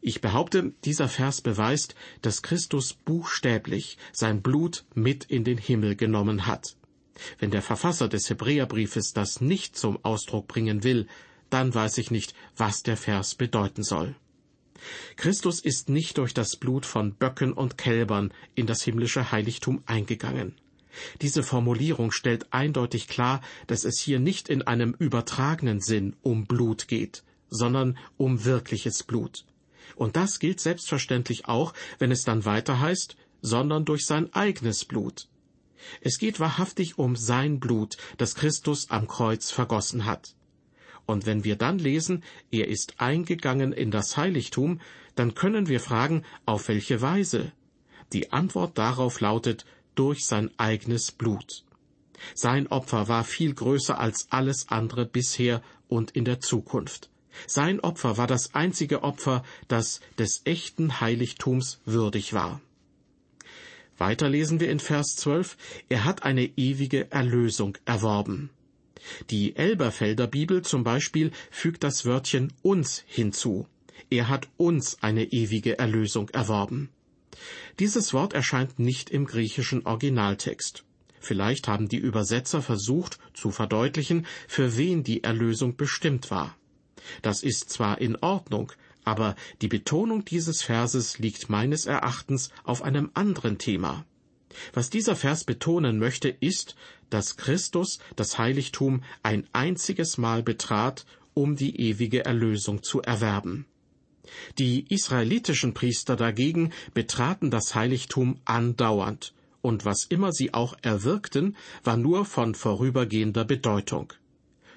Ich 0.02 0.20
behaupte, 0.20 0.72
dieser 0.84 1.08
Vers 1.08 1.42
beweist, 1.42 1.94
dass 2.22 2.42
Christus 2.42 2.94
buchstäblich 2.94 3.98
sein 4.12 4.40
Blut 4.40 4.84
mit 4.94 5.24
in 5.24 5.44
den 5.44 5.58
Himmel 5.58 5.94
genommen 5.94 6.46
hat. 6.46 6.76
Wenn 7.38 7.50
der 7.50 7.62
Verfasser 7.62 8.08
des 8.08 8.30
Hebräerbriefes 8.30 9.12
das 9.12 9.40
nicht 9.40 9.76
zum 9.76 10.02
Ausdruck 10.02 10.48
bringen 10.48 10.84
will, 10.84 11.06
dann 11.50 11.74
weiß 11.74 11.98
ich 11.98 12.10
nicht, 12.10 12.34
was 12.56 12.82
der 12.82 12.96
Vers 12.96 13.34
bedeuten 13.34 13.82
soll. 13.82 14.14
Christus 15.16 15.60
ist 15.60 15.90
nicht 15.90 16.16
durch 16.16 16.32
das 16.32 16.56
Blut 16.56 16.86
von 16.86 17.14
Böcken 17.14 17.52
und 17.52 17.76
Kälbern 17.76 18.32
in 18.54 18.66
das 18.66 18.82
himmlische 18.82 19.30
Heiligtum 19.30 19.82
eingegangen. 19.84 20.54
Diese 21.20 21.42
Formulierung 21.42 22.10
stellt 22.10 22.52
eindeutig 22.52 23.06
klar, 23.06 23.42
dass 23.66 23.84
es 23.84 24.00
hier 24.00 24.18
nicht 24.18 24.48
in 24.48 24.62
einem 24.62 24.94
übertragenen 24.98 25.80
Sinn 25.80 26.16
um 26.22 26.46
Blut 26.46 26.88
geht, 26.88 27.22
sondern 27.50 27.98
um 28.16 28.44
wirkliches 28.44 29.02
Blut. 29.02 29.44
Und 30.00 30.16
das 30.16 30.38
gilt 30.38 30.60
selbstverständlich 30.60 31.44
auch, 31.44 31.74
wenn 31.98 32.10
es 32.10 32.22
dann 32.22 32.46
weiter 32.46 32.80
heißt, 32.80 33.16
sondern 33.42 33.84
durch 33.84 34.06
sein 34.06 34.32
eigenes 34.32 34.86
Blut. 34.86 35.28
Es 36.00 36.16
geht 36.16 36.40
wahrhaftig 36.40 36.96
um 36.96 37.16
sein 37.16 37.60
Blut, 37.60 37.98
das 38.16 38.34
Christus 38.34 38.88
am 38.88 39.06
Kreuz 39.06 39.50
vergossen 39.50 40.06
hat. 40.06 40.34
Und 41.04 41.26
wenn 41.26 41.44
wir 41.44 41.56
dann 41.56 41.78
lesen, 41.78 42.24
er 42.50 42.68
ist 42.68 42.94
eingegangen 42.98 43.74
in 43.74 43.90
das 43.90 44.16
Heiligtum, 44.16 44.80
dann 45.16 45.34
können 45.34 45.68
wir 45.68 45.80
fragen, 45.80 46.24
auf 46.46 46.68
welche 46.68 47.02
Weise? 47.02 47.52
Die 48.14 48.32
Antwort 48.32 48.78
darauf 48.78 49.20
lautet, 49.20 49.66
durch 49.96 50.24
sein 50.24 50.50
eigenes 50.56 51.12
Blut. 51.12 51.66
Sein 52.34 52.68
Opfer 52.68 53.08
war 53.08 53.24
viel 53.24 53.52
größer 53.52 53.98
als 53.98 54.28
alles 54.30 54.68
andere 54.70 55.04
bisher 55.04 55.62
und 55.88 56.12
in 56.12 56.24
der 56.24 56.40
Zukunft. 56.40 57.10
Sein 57.46 57.80
Opfer 57.80 58.16
war 58.16 58.26
das 58.26 58.54
einzige 58.54 59.02
Opfer, 59.02 59.42
das 59.68 60.00
des 60.18 60.42
echten 60.44 61.00
Heiligtums 61.00 61.80
würdig 61.84 62.32
war. 62.32 62.60
Weiter 63.98 64.28
lesen 64.28 64.60
wir 64.60 64.70
in 64.70 64.80
Vers 64.80 65.16
12, 65.16 65.56
er 65.88 66.04
hat 66.04 66.22
eine 66.22 66.44
ewige 66.56 67.10
Erlösung 67.10 67.76
erworben. 67.84 68.50
Die 69.30 69.56
Elberfelder 69.56 70.26
Bibel 70.26 70.62
zum 70.62 70.84
Beispiel 70.84 71.32
fügt 71.50 71.84
das 71.84 72.06
Wörtchen 72.06 72.52
uns 72.62 73.04
hinzu. 73.06 73.66
Er 74.08 74.28
hat 74.28 74.48
uns 74.56 75.02
eine 75.02 75.24
ewige 75.24 75.78
Erlösung 75.78 76.30
erworben. 76.30 76.88
Dieses 77.78 78.12
Wort 78.12 78.32
erscheint 78.32 78.78
nicht 78.78 79.10
im 79.10 79.26
griechischen 79.26 79.86
Originaltext. 79.86 80.84
Vielleicht 81.20 81.68
haben 81.68 81.88
die 81.88 81.98
Übersetzer 81.98 82.62
versucht 82.62 83.18
zu 83.34 83.50
verdeutlichen, 83.50 84.26
für 84.48 84.76
wen 84.76 85.04
die 85.04 85.22
Erlösung 85.22 85.76
bestimmt 85.76 86.30
war. 86.30 86.56
Das 87.22 87.42
ist 87.42 87.70
zwar 87.70 88.00
in 88.00 88.16
Ordnung, 88.16 88.72
aber 89.04 89.34
die 89.62 89.68
Betonung 89.68 90.24
dieses 90.24 90.62
Verses 90.62 91.18
liegt 91.18 91.48
meines 91.48 91.86
Erachtens 91.86 92.50
auf 92.64 92.82
einem 92.82 93.10
anderen 93.14 93.58
Thema. 93.58 94.04
Was 94.72 94.90
dieser 94.90 95.16
Vers 95.16 95.44
betonen 95.44 95.98
möchte, 95.98 96.28
ist, 96.28 96.74
dass 97.08 97.36
Christus 97.36 97.98
das 98.16 98.38
Heiligtum 98.38 99.02
ein 99.22 99.46
einziges 99.52 100.18
Mal 100.18 100.42
betrat, 100.42 101.06
um 101.34 101.56
die 101.56 101.80
ewige 101.80 102.24
Erlösung 102.24 102.82
zu 102.82 103.00
erwerben. 103.00 103.66
Die 104.58 104.86
israelitischen 104.92 105.74
Priester 105.74 106.16
dagegen 106.16 106.72
betraten 106.94 107.50
das 107.50 107.74
Heiligtum 107.74 108.40
andauernd, 108.44 109.34
und 109.62 109.84
was 109.84 110.04
immer 110.04 110.32
sie 110.32 110.54
auch 110.54 110.74
erwirkten, 110.82 111.56
war 111.84 111.96
nur 111.96 112.24
von 112.24 112.54
vorübergehender 112.54 113.44
Bedeutung. 113.44 114.12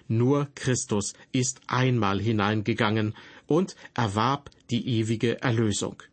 Nur 0.07 0.49
Christus 0.55 1.13
ist 1.31 1.61
einmal 1.67 2.19
hineingegangen 2.19 3.15
und 3.47 3.75
erwarb 3.93 4.49
die 4.69 4.87
ewige 4.99 5.41
Erlösung. 5.41 6.03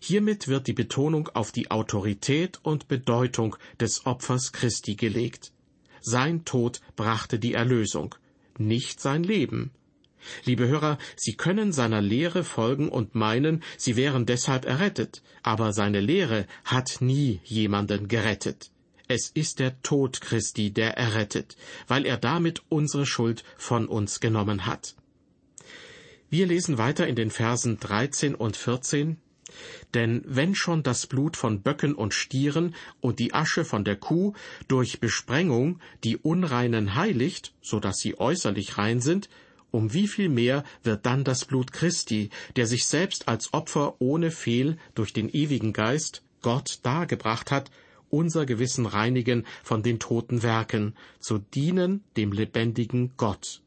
Hiermit 0.00 0.48
wird 0.48 0.66
die 0.66 0.72
Betonung 0.72 1.28
auf 1.28 1.52
die 1.52 1.70
Autorität 1.70 2.58
und 2.62 2.88
Bedeutung 2.88 3.56
des 3.80 4.06
Opfers 4.06 4.52
Christi 4.52 4.96
gelegt. 4.96 5.52
Sein 6.00 6.44
Tod 6.44 6.80
brachte 6.96 7.38
die 7.38 7.54
Erlösung, 7.54 8.14
nicht 8.58 9.00
sein 9.00 9.22
Leben. 9.22 9.70
Liebe 10.44 10.66
Hörer, 10.66 10.98
Sie 11.16 11.34
können 11.34 11.72
seiner 11.72 12.00
Lehre 12.00 12.42
folgen 12.42 12.88
und 12.88 13.14
meinen, 13.14 13.62
Sie 13.76 13.94
wären 13.94 14.26
deshalb 14.26 14.64
errettet, 14.64 15.22
aber 15.42 15.72
seine 15.72 16.00
Lehre 16.00 16.46
hat 16.64 17.00
nie 17.00 17.40
jemanden 17.44 18.08
gerettet. 18.08 18.70
Es 19.10 19.30
ist 19.30 19.58
der 19.58 19.80
Tod 19.80 20.20
Christi, 20.20 20.70
der 20.70 20.98
errettet, 20.98 21.56
weil 21.86 22.04
er 22.04 22.18
damit 22.18 22.62
unsere 22.68 23.06
Schuld 23.06 23.42
von 23.56 23.88
uns 23.88 24.20
genommen 24.20 24.66
hat. 24.66 24.94
Wir 26.28 26.46
lesen 26.46 26.76
weiter 26.76 27.06
in 27.06 27.16
den 27.16 27.30
Versen 27.30 27.80
13 27.80 28.34
und 28.34 28.58
14. 28.58 29.16
Denn 29.94 30.22
wenn 30.26 30.54
schon 30.54 30.82
das 30.82 31.06
Blut 31.06 31.38
von 31.38 31.62
Böcken 31.62 31.94
und 31.94 32.12
Stieren 32.12 32.74
und 33.00 33.18
die 33.18 33.32
Asche 33.32 33.64
von 33.64 33.82
der 33.82 33.96
Kuh 33.96 34.34
durch 34.68 35.00
Besprengung 35.00 35.80
die 36.04 36.18
Unreinen 36.18 36.94
heiligt, 36.94 37.54
so 37.62 37.80
dass 37.80 37.96
sie 37.96 38.20
äußerlich 38.20 38.76
rein 38.76 39.00
sind, 39.00 39.30
um 39.70 39.94
wie 39.94 40.06
viel 40.06 40.28
mehr 40.28 40.64
wird 40.82 41.06
dann 41.06 41.24
das 41.24 41.46
Blut 41.46 41.72
Christi, 41.72 42.28
der 42.56 42.66
sich 42.66 42.84
selbst 42.84 43.26
als 43.26 43.54
Opfer 43.54 43.96
ohne 44.00 44.30
Fehl 44.30 44.76
durch 44.94 45.14
den 45.14 45.30
ewigen 45.30 45.72
Geist 45.72 46.22
Gott 46.42 46.80
dargebracht 46.82 47.50
hat, 47.50 47.70
unser 48.10 48.46
Gewissen 48.46 48.86
reinigen 48.86 49.44
von 49.62 49.82
den 49.82 49.98
toten 49.98 50.42
Werken, 50.42 50.94
zu 51.20 51.38
dienen 51.38 52.02
dem 52.16 52.32
lebendigen 52.32 53.12
Gott. 53.16 53.60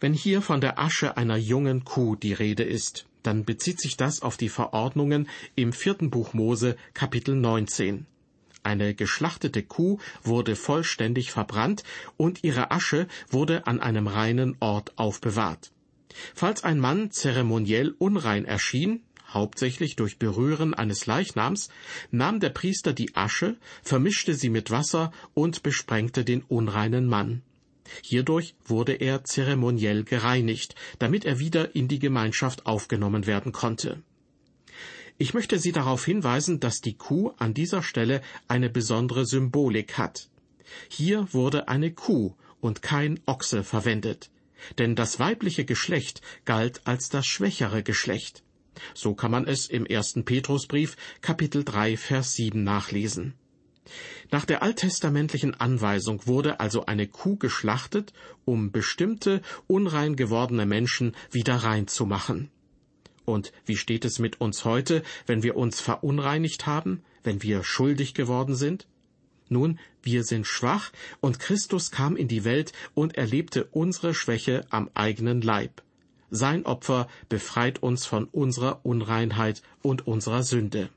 Wenn 0.00 0.12
hier 0.12 0.42
von 0.42 0.60
der 0.60 0.78
Asche 0.78 1.16
einer 1.16 1.36
jungen 1.36 1.84
Kuh 1.84 2.14
die 2.14 2.32
Rede 2.32 2.62
ist, 2.62 3.06
dann 3.22 3.44
bezieht 3.44 3.80
sich 3.80 3.96
das 3.96 4.22
auf 4.22 4.36
die 4.36 4.48
Verordnungen 4.48 5.28
im 5.56 5.72
vierten 5.72 6.10
Buch 6.10 6.34
Mose 6.34 6.76
Kapitel 6.94 7.34
19. 7.34 8.06
Eine 8.62 8.94
geschlachtete 8.94 9.62
Kuh 9.62 9.98
wurde 10.22 10.56
vollständig 10.56 11.30
verbrannt 11.30 11.84
und 12.16 12.44
ihre 12.44 12.70
Asche 12.70 13.08
wurde 13.28 13.66
an 13.66 13.80
einem 13.80 14.06
reinen 14.06 14.56
Ort 14.60 14.92
aufbewahrt. 14.96 15.72
Falls 16.34 16.64
ein 16.64 16.78
Mann 16.78 17.10
zeremoniell 17.10 17.94
unrein 17.98 18.44
erschien, 18.44 19.02
hauptsächlich 19.28 19.96
durch 19.96 20.18
Berühren 20.18 20.74
eines 20.74 21.06
Leichnams, 21.06 21.68
nahm 22.10 22.40
der 22.40 22.50
Priester 22.50 22.92
die 22.92 23.14
Asche, 23.14 23.56
vermischte 23.82 24.34
sie 24.34 24.50
mit 24.50 24.70
Wasser 24.70 25.12
und 25.34 25.62
besprengte 25.62 26.24
den 26.24 26.42
unreinen 26.42 27.06
Mann. 27.06 27.42
Hierdurch 28.02 28.54
wurde 28.64 28.92
er 28.94 29.24
zeremoniell 29.24 30.04
gereinigt, 30.04 30.74
damit 30.98 31.24
er 31.24 31.38
wieder 31.38 31.74
in 31.74 31.88
die 31.88 31.98
Gemeinschaft 31.98 32.66
aufgenommen 32.66 33.26
werden 33.26 33.52
konnte. 33.52 34.02
Ich 35.20 35.34
möchte 35.34 35.58
Sie 35.58 35.72
darauf 35.72 36.04
hinweisen, 36.04 36.60
dass 36.60 36.80
die 36.80 36.96
Kuh 36.96 37.32
an 37.38 37.52
dieser 37.52 37.82
Stelle 37.82 38.22
eine 38.46 38.70
besondere 38.70 39.26
Symbolik 39.26 39.98
hat. 39.98 40.28
Hier 40.88 41.32
wurde 41.32 41.66
eine 41.66 41.92
Kuh 41.92 42.34
und 42.60 42.82
kein 42.82 43.18
Ochse 43.26 43.64
verwendet, 43.64 44.30
denn 44.78 44.94
das 44.94 45.18
weibliche 45.18 45.64
Geschlecht 45.64 46.20
galt 46.44 46.86
als 46.86 47.08
das 47.08 47.26
schwächere 47.26 47.82
Geschlecht. 47.82 48.44
So 48.94 49.14
kann 49.14 49.30
man 49.30 49.46
es 49.46 49.66
im 49.66 49.86
ersten 49.86 50.24
Petrusbrief 50.24 50.96
Kapitel 51.20 51.64
3 51.64 51.96
Vers 51.96 52.34
7 52.34 52.62
nachlesen. 52.62 53.34
Nach 54.30 54.44
der 54.44 54.62
alttestamentlichen 54.62 55.54
Anweisung 55.54 56.26
wurde 56.26 56.60
also 56.60 56.86
eine 56.86 57.06
Kuh 57.06 57.36
geschlachtet, 57.36 58.12
um 58.44 58.70
bestimmte 58.70 59.40
unrein 59.66 60.16
gewordene 60.16 60.66
Menschen 60.66 61.16
wieder 61.30 61.56
rein 61.56 61.86
zu 61.86 62.04
machen. 62.04 62.50
Und 63.24 63.52
wie 63.66 63.76
steht 63.76 64.04
es 64.04 64.18
mit 64.18 64.40
uns 64.40 64.64
heute, 64.64 65.02
wenn 65.26 65.42
wir 65.42 65.56
uns 65.56 65.80
verunreinigt 65.80 66.66
haben, 66.66 67.02
wenn 67.22 67.42
wir 67.42 67.62
schuldig 67.62 68.14
geworden 68.14 68.54
sind? 68.54 68.86
Nun, 69.48 69.78
wir 70.02 70.24
sind 70.24 70.46
schwach, 70.46 70.92
und 71.20 71.38
Christus 71.38 71.90
kam 71.90 72.16
in 72.16 72.28
die 72.28 72.44
Welt 72.44 72.72
und 72.94 73.16
erlebte 73.16 73.64
unsere 73.64 74.14
Schwäche 74.14 74.66
am 74.70 74.90
eigenen 74.94 75.40
Leib. 75.40 75.82
Sein 76.30 76.66
Opfer 76.66 77.08
befreit 77.28 77.82
uns 77.82 78.04
von 78.06 78.24
unserer 78.24 78.84
Unreinheit 78.84 79.62
und 79.82 80.06
unserer 80.06 80.42
Sünde. 80.42 80.90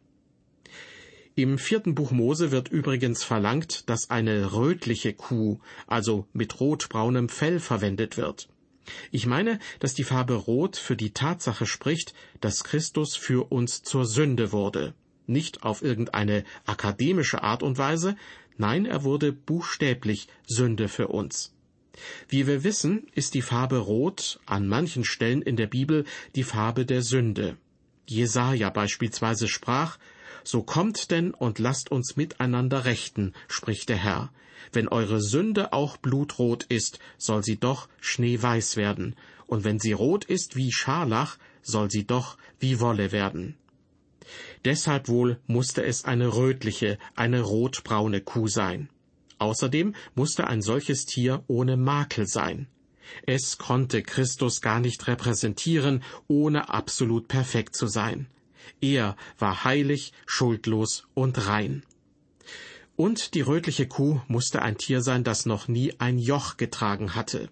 Im 1.35 1.57
vierten 1.57 1.95
Buch 1.95 2.11
Mose 2.11 2.51
wird 2.51 2.67
übrigens 2.67 3.23
verlangt, 3.23 3.89
dass 3.89 4.09
eine 4.09 4.51
rötliche 4.53 5.13
Kuh, 5.13 5.59
also 5.87 6.27
mit 6.33 6.59
rotbraunem 6.59 7.29
Fell 7.29 7.61
verwendet 7.61 8.17
wird. 8.17 8.49
Ich 9.11 9.25
meine, 9.25 9.59
dass 9.79 9.93
die 9.93 10.03
Farbe 10.03 10.33
Rot 10.33 10.75
für 10.75 10.97
die 10.97 11.13
Tatsache 11.13 11.65
spricht, 11.65 12.13
dass 12.41 12.65
Christus 12.65 13.15
für 13.15 13.49
uns 13.51 13.83
zur 13.83 14.05
Sünde 14.05 14.51
wurde. 14.51 14.93
Nicht 15.25 15.63
auf 15.63 15.81
irgendeine 15.81 16.43
akademische 16.65 17.41
Art 17.43 17.63
und 17.63 17.77
Weise, 17.77 18.17
nein, 18.57 18.85
er 18.85 19.03
wurde 19.03 19.31
buchstäblich 19.31 20.27
Sünde 20.45 20.89
für 20.89 21.07
uns. 21.07 21.53
Wie 22.27 22.47
wir 22.47 22.63
wissen, 22.63 23.07
ist 23.15 23.33
die 23.33 23.41
Farbe 23.41 23.77
Rot 23.77 24.39
an 24.45 24.67
manchen 24.67 25.03
Stellen 25.03 25.41
in 25.41 25.55
der 25.55 25.67
Bibel 25.67 26.05
die 26.35 26.43
Farbe 26.43 26.85
der 26.85 27.01
Sünde. 27.01 27.57
Jesaja 28.07 28.69
beispielsweise 28.69 29.47
sprach, 29.47 29.97
so 30.43 30.63
kommt 30.63 31.11
denn 31.11 31.33
und 31.33 31.59
lasst 31.59 31.91
uns 31.91 32.15
miteinander 32.15 32.85
rechten, 32.85 33.33
spricht 33.47 33.89
der 33.89 33.97
Herr. 33.97 34.31
Wenn 34.71 34.87
eure 34.87 35.21
Sünde 35.21 35.73
auch 35.73 35.97
blutrot 35.97 36.63
ist, 36.63 36.99
soll 37.17 37.43
sie 37.43 37.59
doch 37.59 37.89
schneeweiß 37.99 38.77
werden, 38.77 39.15
und 39.47 39.63
wenn 39.63 39.79
sie 39.79 39.91
rot 39.91 40.25
ist 40.25 40.55
wie 40.55 40.71
Scharlach, 40.71 41.37
soll 41.61 41.91
sie 41.91 42.05
doch 42.05 42.37
wie 42.59 42.79
Wolle 42.79 43.11
werden. 43.11 43.55
Deshalb 44.63 45.07
wohl 45.07 45.39
musste 45.47 45.83
es 45.83 46.05
eine 46.05 46.35
rötliche, 46.35 46.97
eine 47.15 47.41
rotbraune 47.41 48.21
Kuh 48.21 48.47
sein. 48.47 48.89
Außerdem 49.41 49.95
musste 50.13 50.45
ein 50.45 50.61
solches 50.61 51.07
Tier 51.07 51.43
ohne 51.47 51.75
Makel 51.75 52.27
sein. 52.27 52.67
Es 53.25 53.57
konnte 53.57 54.03
Christus 54.03 54.61
gar 54.61 54.79
nicht 54.79 55.07
repräsentieren, 55.07 56.03
ohne 56.27 56.69
absolut 56.69 57.27
perfekt 57.27 57.75
zu 57.75 57.87
sein. 57.87 58.27
Er 58.81 59.15
war 59.39 59.63
heilig, 59.63 60.13
schuldlos 60.27 61.07
und 61.15 61.47
rein. 61.47 61.81
Und 62.95 63.33
die 63.33 63.41
rötliche 63.41 63.87
Kuh 63.87 64.21
musste 64.27 64.61
ein 64.61 64.77
Tier 64.77 65.01
sein, 65.01 65.23
das 65.23 65.47
noch 65.47 65.67
nie 65.67 65.99
ein 65.99 66.19
Joch 66.19 66.57
getragen 66.57 67.15
hatte. 67.15 67.49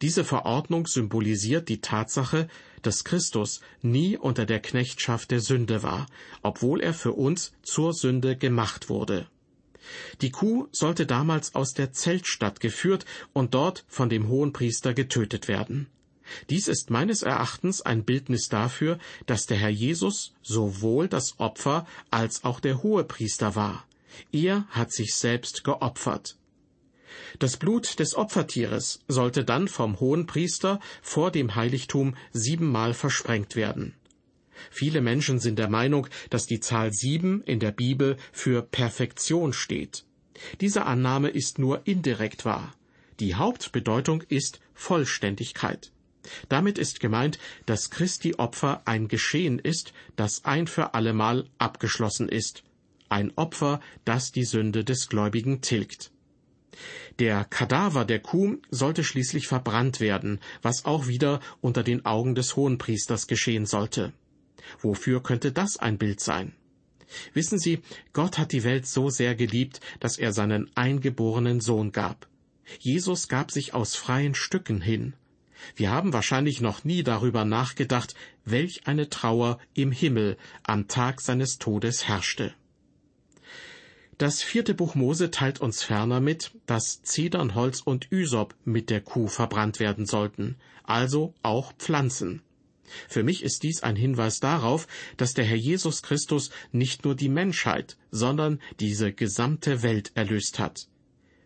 Diese 0.00 0.24
Verordnung 0.24 0.86
symbolisiert 0.86 1.68
die 1.68 1.82
Tatsache, 1.82 2.48
dass 2.80 3.04
Christus 3.04 3.60
nie 3.82 4.16
unter 4.16 4.46
der 4.46 4.60
Knechtschaft 4.60 5.30
der 5.32 5.40
Sünde 5.40 5.82
war, 5.82 6.06
obwohl 6.40 6.80
er 6.80 6.94
für 6.94 7.12
uns 7.12 7.52
zur 7.62 7.92
Sünde 7.92 8.38
gemacht 8.38 8.88
wurde. 8.88 9.28
Die 10.20 10.30
Kuh 10.30 10.68
sollte 10.72 11.06
damals 11.06 11.54
aus 11.54 11.72
der 11.72 11.92
Zeltstadt 11.92 12.60
geführt 12.60 13.04
und 13.32 13.54
dort 13.54 13.84
von 13.88 14.08
dem 14.08 14.28
Hohenpriester 14.28 14.94
getötet 14.94 15.48
werden. 15.48 15.88
Dies 16.48 16.68
ist 16.68 16.90
meines 16.90 17.22
Erachtens 17.22 17.82
ein 17.82 18.04
Bildnis 18.04 18.48
dafür, 18.48 18.98
dass 19.26 19.46
der 19.46 19.56
Herr 19.56 19.70
Jesus 19.70 20.32
sowohl 20.42 21.08
das 21.08 21.38
Opfer 21.38 21.86
als 22.10 22.44
auch 22.44 22.60
der 22.60 22.82
Hohepriester 22.82 23.56
war. 23.56 23.84
Er 24.32 24.66
hat 24.70 24.92
sich 24.92 25.14
selbst 25.14 25.64
geopfert. 25.64 26.36
Das 27.38 27.56
Blut 27.56 27.98
des 27.98 28.14
Opfertieres 28.14 29.00
sollte 29.08 29.44
dann 29.44 29.68
vom 29.68 29.98
Hohenpriester 29.98 30.80
vor 31.02 31.30
dem 31.30 31.54
Heiligtum 31.54 32.16
siebenmal 32.32 32.94
versprengt 32.94 33.56
werden. 33.56 33.94
Viele 34.70 35.00
Menschen 35.00 35.38
sind 35.38 35.58
der 35.58 35.68
Meinung, 35.68 36.06
dass 36.30 36.46
die 36.46 36.60
Zahl 36.60 36.92
sieben 36.92 37.42
in 37.42 37.60
der 37.60 37.72
Bibel 37.72 38.16
für 38.32 38.62
Perfektion 38.62 39.52
steht. 39.52 40.04
Diese 40.60 40.86
Annahme 40.86 41.28
ist 41.28 41.58
nur 41.58 41.86
indirekt 41.86 42.44
wahr. 42.44 42.74
Die 43.18 43.34
Hauptbedeutung 43.34 44.22
ist 44.22 44.60
Vollständigkeit. 44.74 45.92
Damit 46.48 46.78
ist 46.78 47.00
gemeint, 47.00 47.38
dass 47.66 47.90
Christi 47.90 48.34
Opfer 48.34 48.82
ein 48.84 49.08
Geschehen 49.08 49.58
ist, 49.58 49.92
das 50.16 50.44
ein 50.44 50.66
für 50.66 50.94
allemal 50.94 51.48
abgeschlossen 51.58 52.28
ist. 52.28 52.62
ein 53.10 53.32
Opfer, 53.36 53.80
das 54.04 54.32
die 54.32 54.44
Sünde 54.44 54.84
des 54.84 55.08
Gläubigen 55.08 55.60
tilgt. 55.60 56.12
Der 57.18 57.44
Kadaver 57.44 58.04
der 58.04 58.20
Kuh 58.20 58.58
sollte 58.70 59.04
schließlich 59.04 59.48
verbrannt 59.48 60.00
werden, 60.00 60.40
was 60.62 60.84
auch 60.84 61.08
wieder 61.08 61.40
unter 61.60 61.82
den 61.82 62.06
Augen 62.06 62.34
des 62.34 62.56
Hohenpriesters 62.56 63.26
geschehen 63.26 63.66
sollte. 63.66 64.12
Wofür 64.80 65.22
könnte 65.22 65.52
das 65.52 65.76
ein 65.76 65.98
Bild 65.98 66.20
sein? 66.20 66.52
Wissen 67.34 67.58
Sie, 67.58 67.80
Gott 68.12 68.38
hat 68.38 68.52
die 68.52 68.64
Welt 68.64 68.86
so 68.86 69.10
sehr 69.10 69.34
geliebt, 69.34 69.80
dass 69.98 70.18
er 70.18 70.32
seinen 70.32 70.70
eingeborenen 70.76 71.60
Sohn 71.60 71.92
gab. 71.92 72.28
Jesus 72.78 73.28
gab 73.28 73.50
sich 73.50 73.74
aus 73.74 73.96
freien 73.96 74.34
Stücken 74.34 74.80
hin. 74.80 75.14
Wir 75.76 75.90
haben 75.90 76.12
wahrscheinlich 76.12 76.60
noch 76.60 76.84
nie 76.84 77.02
darüber 77.02 77.44
nachgedacht, 77.44 78.14
welch 78.44 78.86
eine 78.86 79.10
Trauer 79.10 79.58
im 79.74 79.92
Himmel 79.92 80.36
am 80.62 80.88
Tag 80.88 81.20
seines 81.20 81.58
Todes 81.58 82.08
herrschte. 82.08 82.54
Das 84.16 84.42
vierte 84.42 84.74
Buch 84.74 84.94
Mose 84.94 85.30
teilt 85.30 85.60
uns 85.60 85.82
ferner 85.82 86.20
mit, 86.20 86.52
dass 86.66 87.02
Zedernholz 87.02 87.80
und 87.80 88.12
Ysop 88.12 88.54
mit 88.64 88.90
der 88.90 89.00
Kuh 89.00 89.28
verbrannt 89.28 89.80
werden 89.80 90.06
sollten, 90.06 90.56
also 90.84 91.34
auch 91.42 91.72
Pflanzen. 91.74 92.42
Für 93.08 93.22
mich 93.22 93.42
ist 93.42 93.62
dies 93.62 93.82
ein 93.82 93.96
Hinweis 93.96 94.40
darauf, 94.40 94.86
dass 95.16 95.34
der 95.34 95.44
Herr 95.44 95.56
Jesus 95.56 96.02
Christus 96.02 96.50
nicht 96.72 97.04
nur 97.04 97.14
die 97.14 97.28
Menschheit, 97.28 97.96
sondern 98.10 98.60
diese 98.78 99.12
gesamte 99.12 99.82
Welt 99.82 100.12
erlöst 100.14 100.58
hat. 100.58 100.88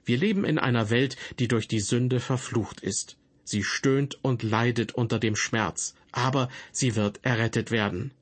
Wir 0.04 0.18
leben 0.18 0.44
in 0.44 0.59
einer 0.59 0.90
Welt, 0.90 1.16
die 1.38 1.48
durch 1.48 1.68
die 1.68 1.80
Sünde 1.80 2.20
verflucht 2.20 2.80
ist. 2.80 3.16
Sie 3.44 3.62
stöhnt 3.62 4.18
und 4.22 4.42
leidet 4.42 4.92
unter 4.92 5.18
dem 5.18 5.37
Schmerz, 5.37 5.94
aber 6.12 6.48
sie 6.72 6.96
wird 6.96 7.20
errettet 7.22 7.70
werden. 7.70 8.12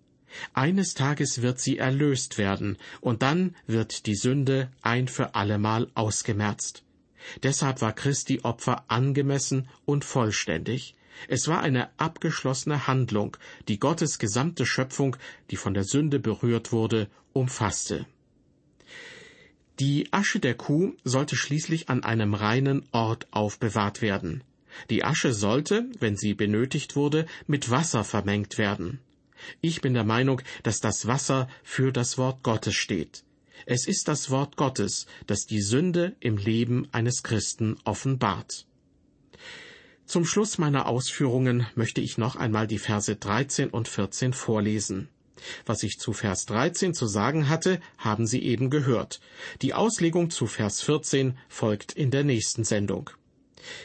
Eines 0.55 0.95
Tages 0.95 1.43
wird 1.43 1.61
sie 1.61 1.79
erlöst 1.79 2.39
werden, 2.39 2.79
und 3.01 3.23
dann 3.23 3.55
wird 3.67 4.07
die 4.07 4.15
Sünde 4.15 4.71
ein 4.81 5.09
für 5.09 5.35
allemal 5.35 5.91
ausgemerzt. 5.95 6.85
Deshalb 7.43 7.81
war 7.81 7.93
Christi 7.93 8.41
Opfer 8.43 8.85
angemessen 8.89 9.69
und 9.85 10.05
vollständig. 10.05 10.95
Es 11.29 11.49
war 11.49 11.61
eine 11.61 11.89
abgeschlossene 11.99 12.87
Handlung, 12.87 13.37
die 13.69 13.79
Gottes 13.79 14.19
gesamte 14.19 14.67
Schöpfung, 14.67 15.17
die 15.51 15.57
von 15.57 15.75
der 15.75 15.85
Sünde 15.85 16.19
berührt 16.19 16.73
wurde, 16.73 17.09
umfasste. 17.33 18.07
Die 19.79 20.13
Asche 20.13 20.39
der 20.39 20.55
Kuh 20.55 20.93
sollte 21.03 21.37
schließlich 21.37 21.89
an 21.89 22.05
einem 22.05 22.35
reinen 22.35 22.85
Ort 22.93 23.27
aufbewahrt 23.31 24.03
werden. 24.03 24.45
Die 24.91 25.05
Asche 25.05 25.33
sollte, 25.33 25.87
wenn 25.99 26.17
sie 26.17 26.35
benötigt 26.35 26.97
wurde, 26.97 27.27
mit 27.47 27.71
Wasser 27.71 28.05
vermengt 28.05 28.59
werden. 28.59 29.01
Ich 29.61 29.81
bin 29.81 29.95
der 29.95 30.05
Meinung, 30.05 30.41
dass 30.63 30.81
das 30.81 31.07
Wasser 31.07 31.49
für 31.63 31.93
das 31.93 32.17
Wort 32.17 32.43
Gottes 32.43 32.75
steht. 32.75 33.25
Es 33.67 33.87
ist 33.87 34.09
das 34.09 34.31
Wort 34.31 34.57
Gottes, 34.57 35.07
das 35.27 35.47
die 35.47 35.63
Sünde 35.63 36.17
im 36.21 36.37
Leben 36.37 36.89
eines 36.93 37.23
Christen 37.23 37.77
offenbart. 37.85 38.67
Zum 40.13 40.27
Schluss 40.27 40.59
meiner 40.59 40.89
Ausführungen 40.89 41.67
möchte 41.75 42.03
ich 42.03 42.19
noch 42.19 42.37
einmal 42.37 42.67
die 42.67 42.79
Verse 42.79 43.17
13 43.17 43.71
und 43.71 43.89
14 43.89 44.35
vorlesen. 44.35 45.09
Was 45.65 45.83
ich 45.83 45.99
zu 45.99 46.13
Vers 46.13 46.45
13 46.45 46.93
zu 46.93 47.07
sagen 47.07 47.49
hatte, 47.49 47.81
haben 47.97 48.27
Sie 48.27 48.43
eben 48.43 48.69
gehört. 48.69 49.23
Die 49.63 49.73
Auslegung 49.73 50.29
zu 50.29 50.47
Vers 50.47 50.83
14 50.83 51.39
folgt 51.49 51.93
in 51.93 52.11
der 52.11 52.25
nächsten 52.25 52.63
Sendung. 52.63 53.09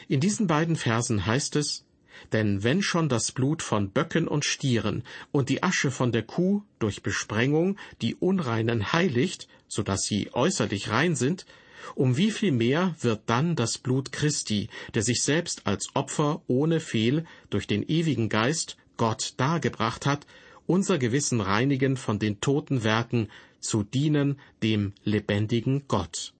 In 0.06 0.20
diesen 0.20 0.46
beiden 0.46 0.76
Versen 0.76 1.24
heißt 1.24 1.56
es, 1.56 1.86
denn 2.34 2.62
wenn 2.62 2.82
schon 2.82 3.08
das 3.08 3.32
Blut 3.32 3.62
von 3.62 3.90
Böcken 3.90 4.28
und 4.28 4.44
Stieren 4.44 5.04
und 5.32 5.48
die 5.48 5.62
Asche 5.62 5.90
von 5.90 6.12
der 6.12 6.24
Kuh 6.24 6.60
durch 6.78 7.02
Besprengung 7.02 7.78
die 8.02 8.14
Unreinen 8.14 8.92
heiligt, 8.92 9.48
so 9.66 9.82
dass 9.82 10.02
sie 10.02 10.28
äußerlich 10.34 10.90
rein 10.90 11.16
sind, 11.16 11.46
um 11.94 12.16
wie 12.16 12.30
viel 12.30 12.52
mehr 12.52 12.94
wird 13.00 13.22
dann 13.26 13.56
das 13.56 13.78
Blut 13.78 14.12
Christi, 14.12 14.68
der 14.94 15.02
sich 15.02 15.22
selbst 15.22 15.66
als 15.66 15.88
Opfer 15.94 16.42
ohne 16.46 16.80
Fehl 16.80 17.24
durch 17.50 17.66
den 17.66 17.82
ewigen 17.82 18.28
Geist 18.28 18.76
Gott 18.96 19.34
dargebracht 19.36 20.06
hat, 20.06 20.26
unser 20.66 20.98
Gewissen 20.98 21.40
reinigen 21.40 21.96
von 21.96 22.18
den 22.18 22.40
toten 22.40 22.84
Werken, 22.84 23.28
zu 23.60 23.82
dienen 23.82 24.38
dem 24.62 24.92
lebendigen 25.04 25.88
Gott. 25.88 26.34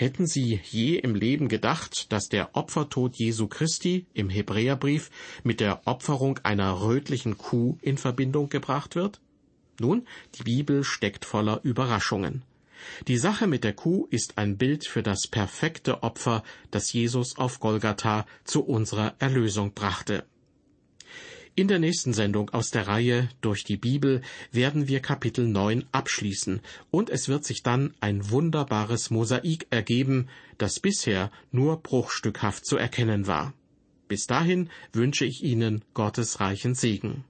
Hätten 0.00 0.26
Sie 0.26 0.58
je 0.64 0.96
im 0.96 1.14
Leben 1.14 1.48
gedacht, 1.48 2.10
dass 2.10 2.30
der 2.30 2.56
Opfertod 2.56 3.16
Jesu 3.16 3.48
Christi 3.48 4.06
im 4.14 4.30
Hebräerbrief 4.30 5.10
mit 5.44 5.60
der 5.60 5.86
Opferung 5.86 6.38
einer 6.38 6.80
rötlichen 6.80 7.36
Kuh 7.36 7.76
in 7.82 7.98
Verbindung 7.98 8.48
gebracht 8.48 8.94
wird? 8.94 9.20
Nun, 9.80 10.06
die 10.34 10.42
Bibel 10.42 10.84
steckt 10.84 11.24
voller 11.24 11.60
Überraschungen. 11.62 12.42
Die 13.08 13.16
Sache 13.16 13.46
mit 13.46 13.64
der 13.64 13.72
Kuh 13.72 14.06
ist 14.10 14.36
ein 14.36 14.58
Bild 14.58 14.86
für 14.86 15.02
das 15.02 15.26
perfekte 15.26 16.02
Opfer, 16.02 16.42
das 16.70 16.92
Jesus 16.92 17.38
auf 17.38 17.60
Golgatha 17.60 18.26
zu 18.44 18.62
unserer 18.62 19.14
Erlösung 19.18 19.72
brachte. 19.72 20.24
In 21.54 21.66
der 21.66 21.78
nächsten 21.78 22.12
Sendung 22.12 22.50
aus 22.50 22.70
der 22.70 22.88
Reihe 22.88 23.30
Durch 23.40 23.64
die 23.64 23.78
Bibel 23.78 24.20
werden 24.52 24.86
wir 24.86 25.00
Kapitel 25.00 25.48
9 25.48 25.86
abschließen 25.92 26.60
und 26.90 27.08
es 27.08 27.28
wird 27.28 27.44
sich 27.44 27.62
dann 27.62 27.94
ein 28.00 28.30
wunderbares 28.30 29.10
Mosaik 29.10 29.66
ergeben, 29.70 30.28
das 30.58 30.78
bisher 30.78 31.30
nur 31.52 31.82
bruchstückhaft 31.82 32.66
zu 32.66 32.76
erkennen 32.76 33.26
war. 33.26 33.54
Bis 34.08 34.26
dahin 34.26 34.68
wünsche 34.92 35.24
ich 35.24 35.42
Ihnen 35.42 35.84
Gottes 35.94 36.40
reichen 36.40 36.74
Segen. 36.74 37.24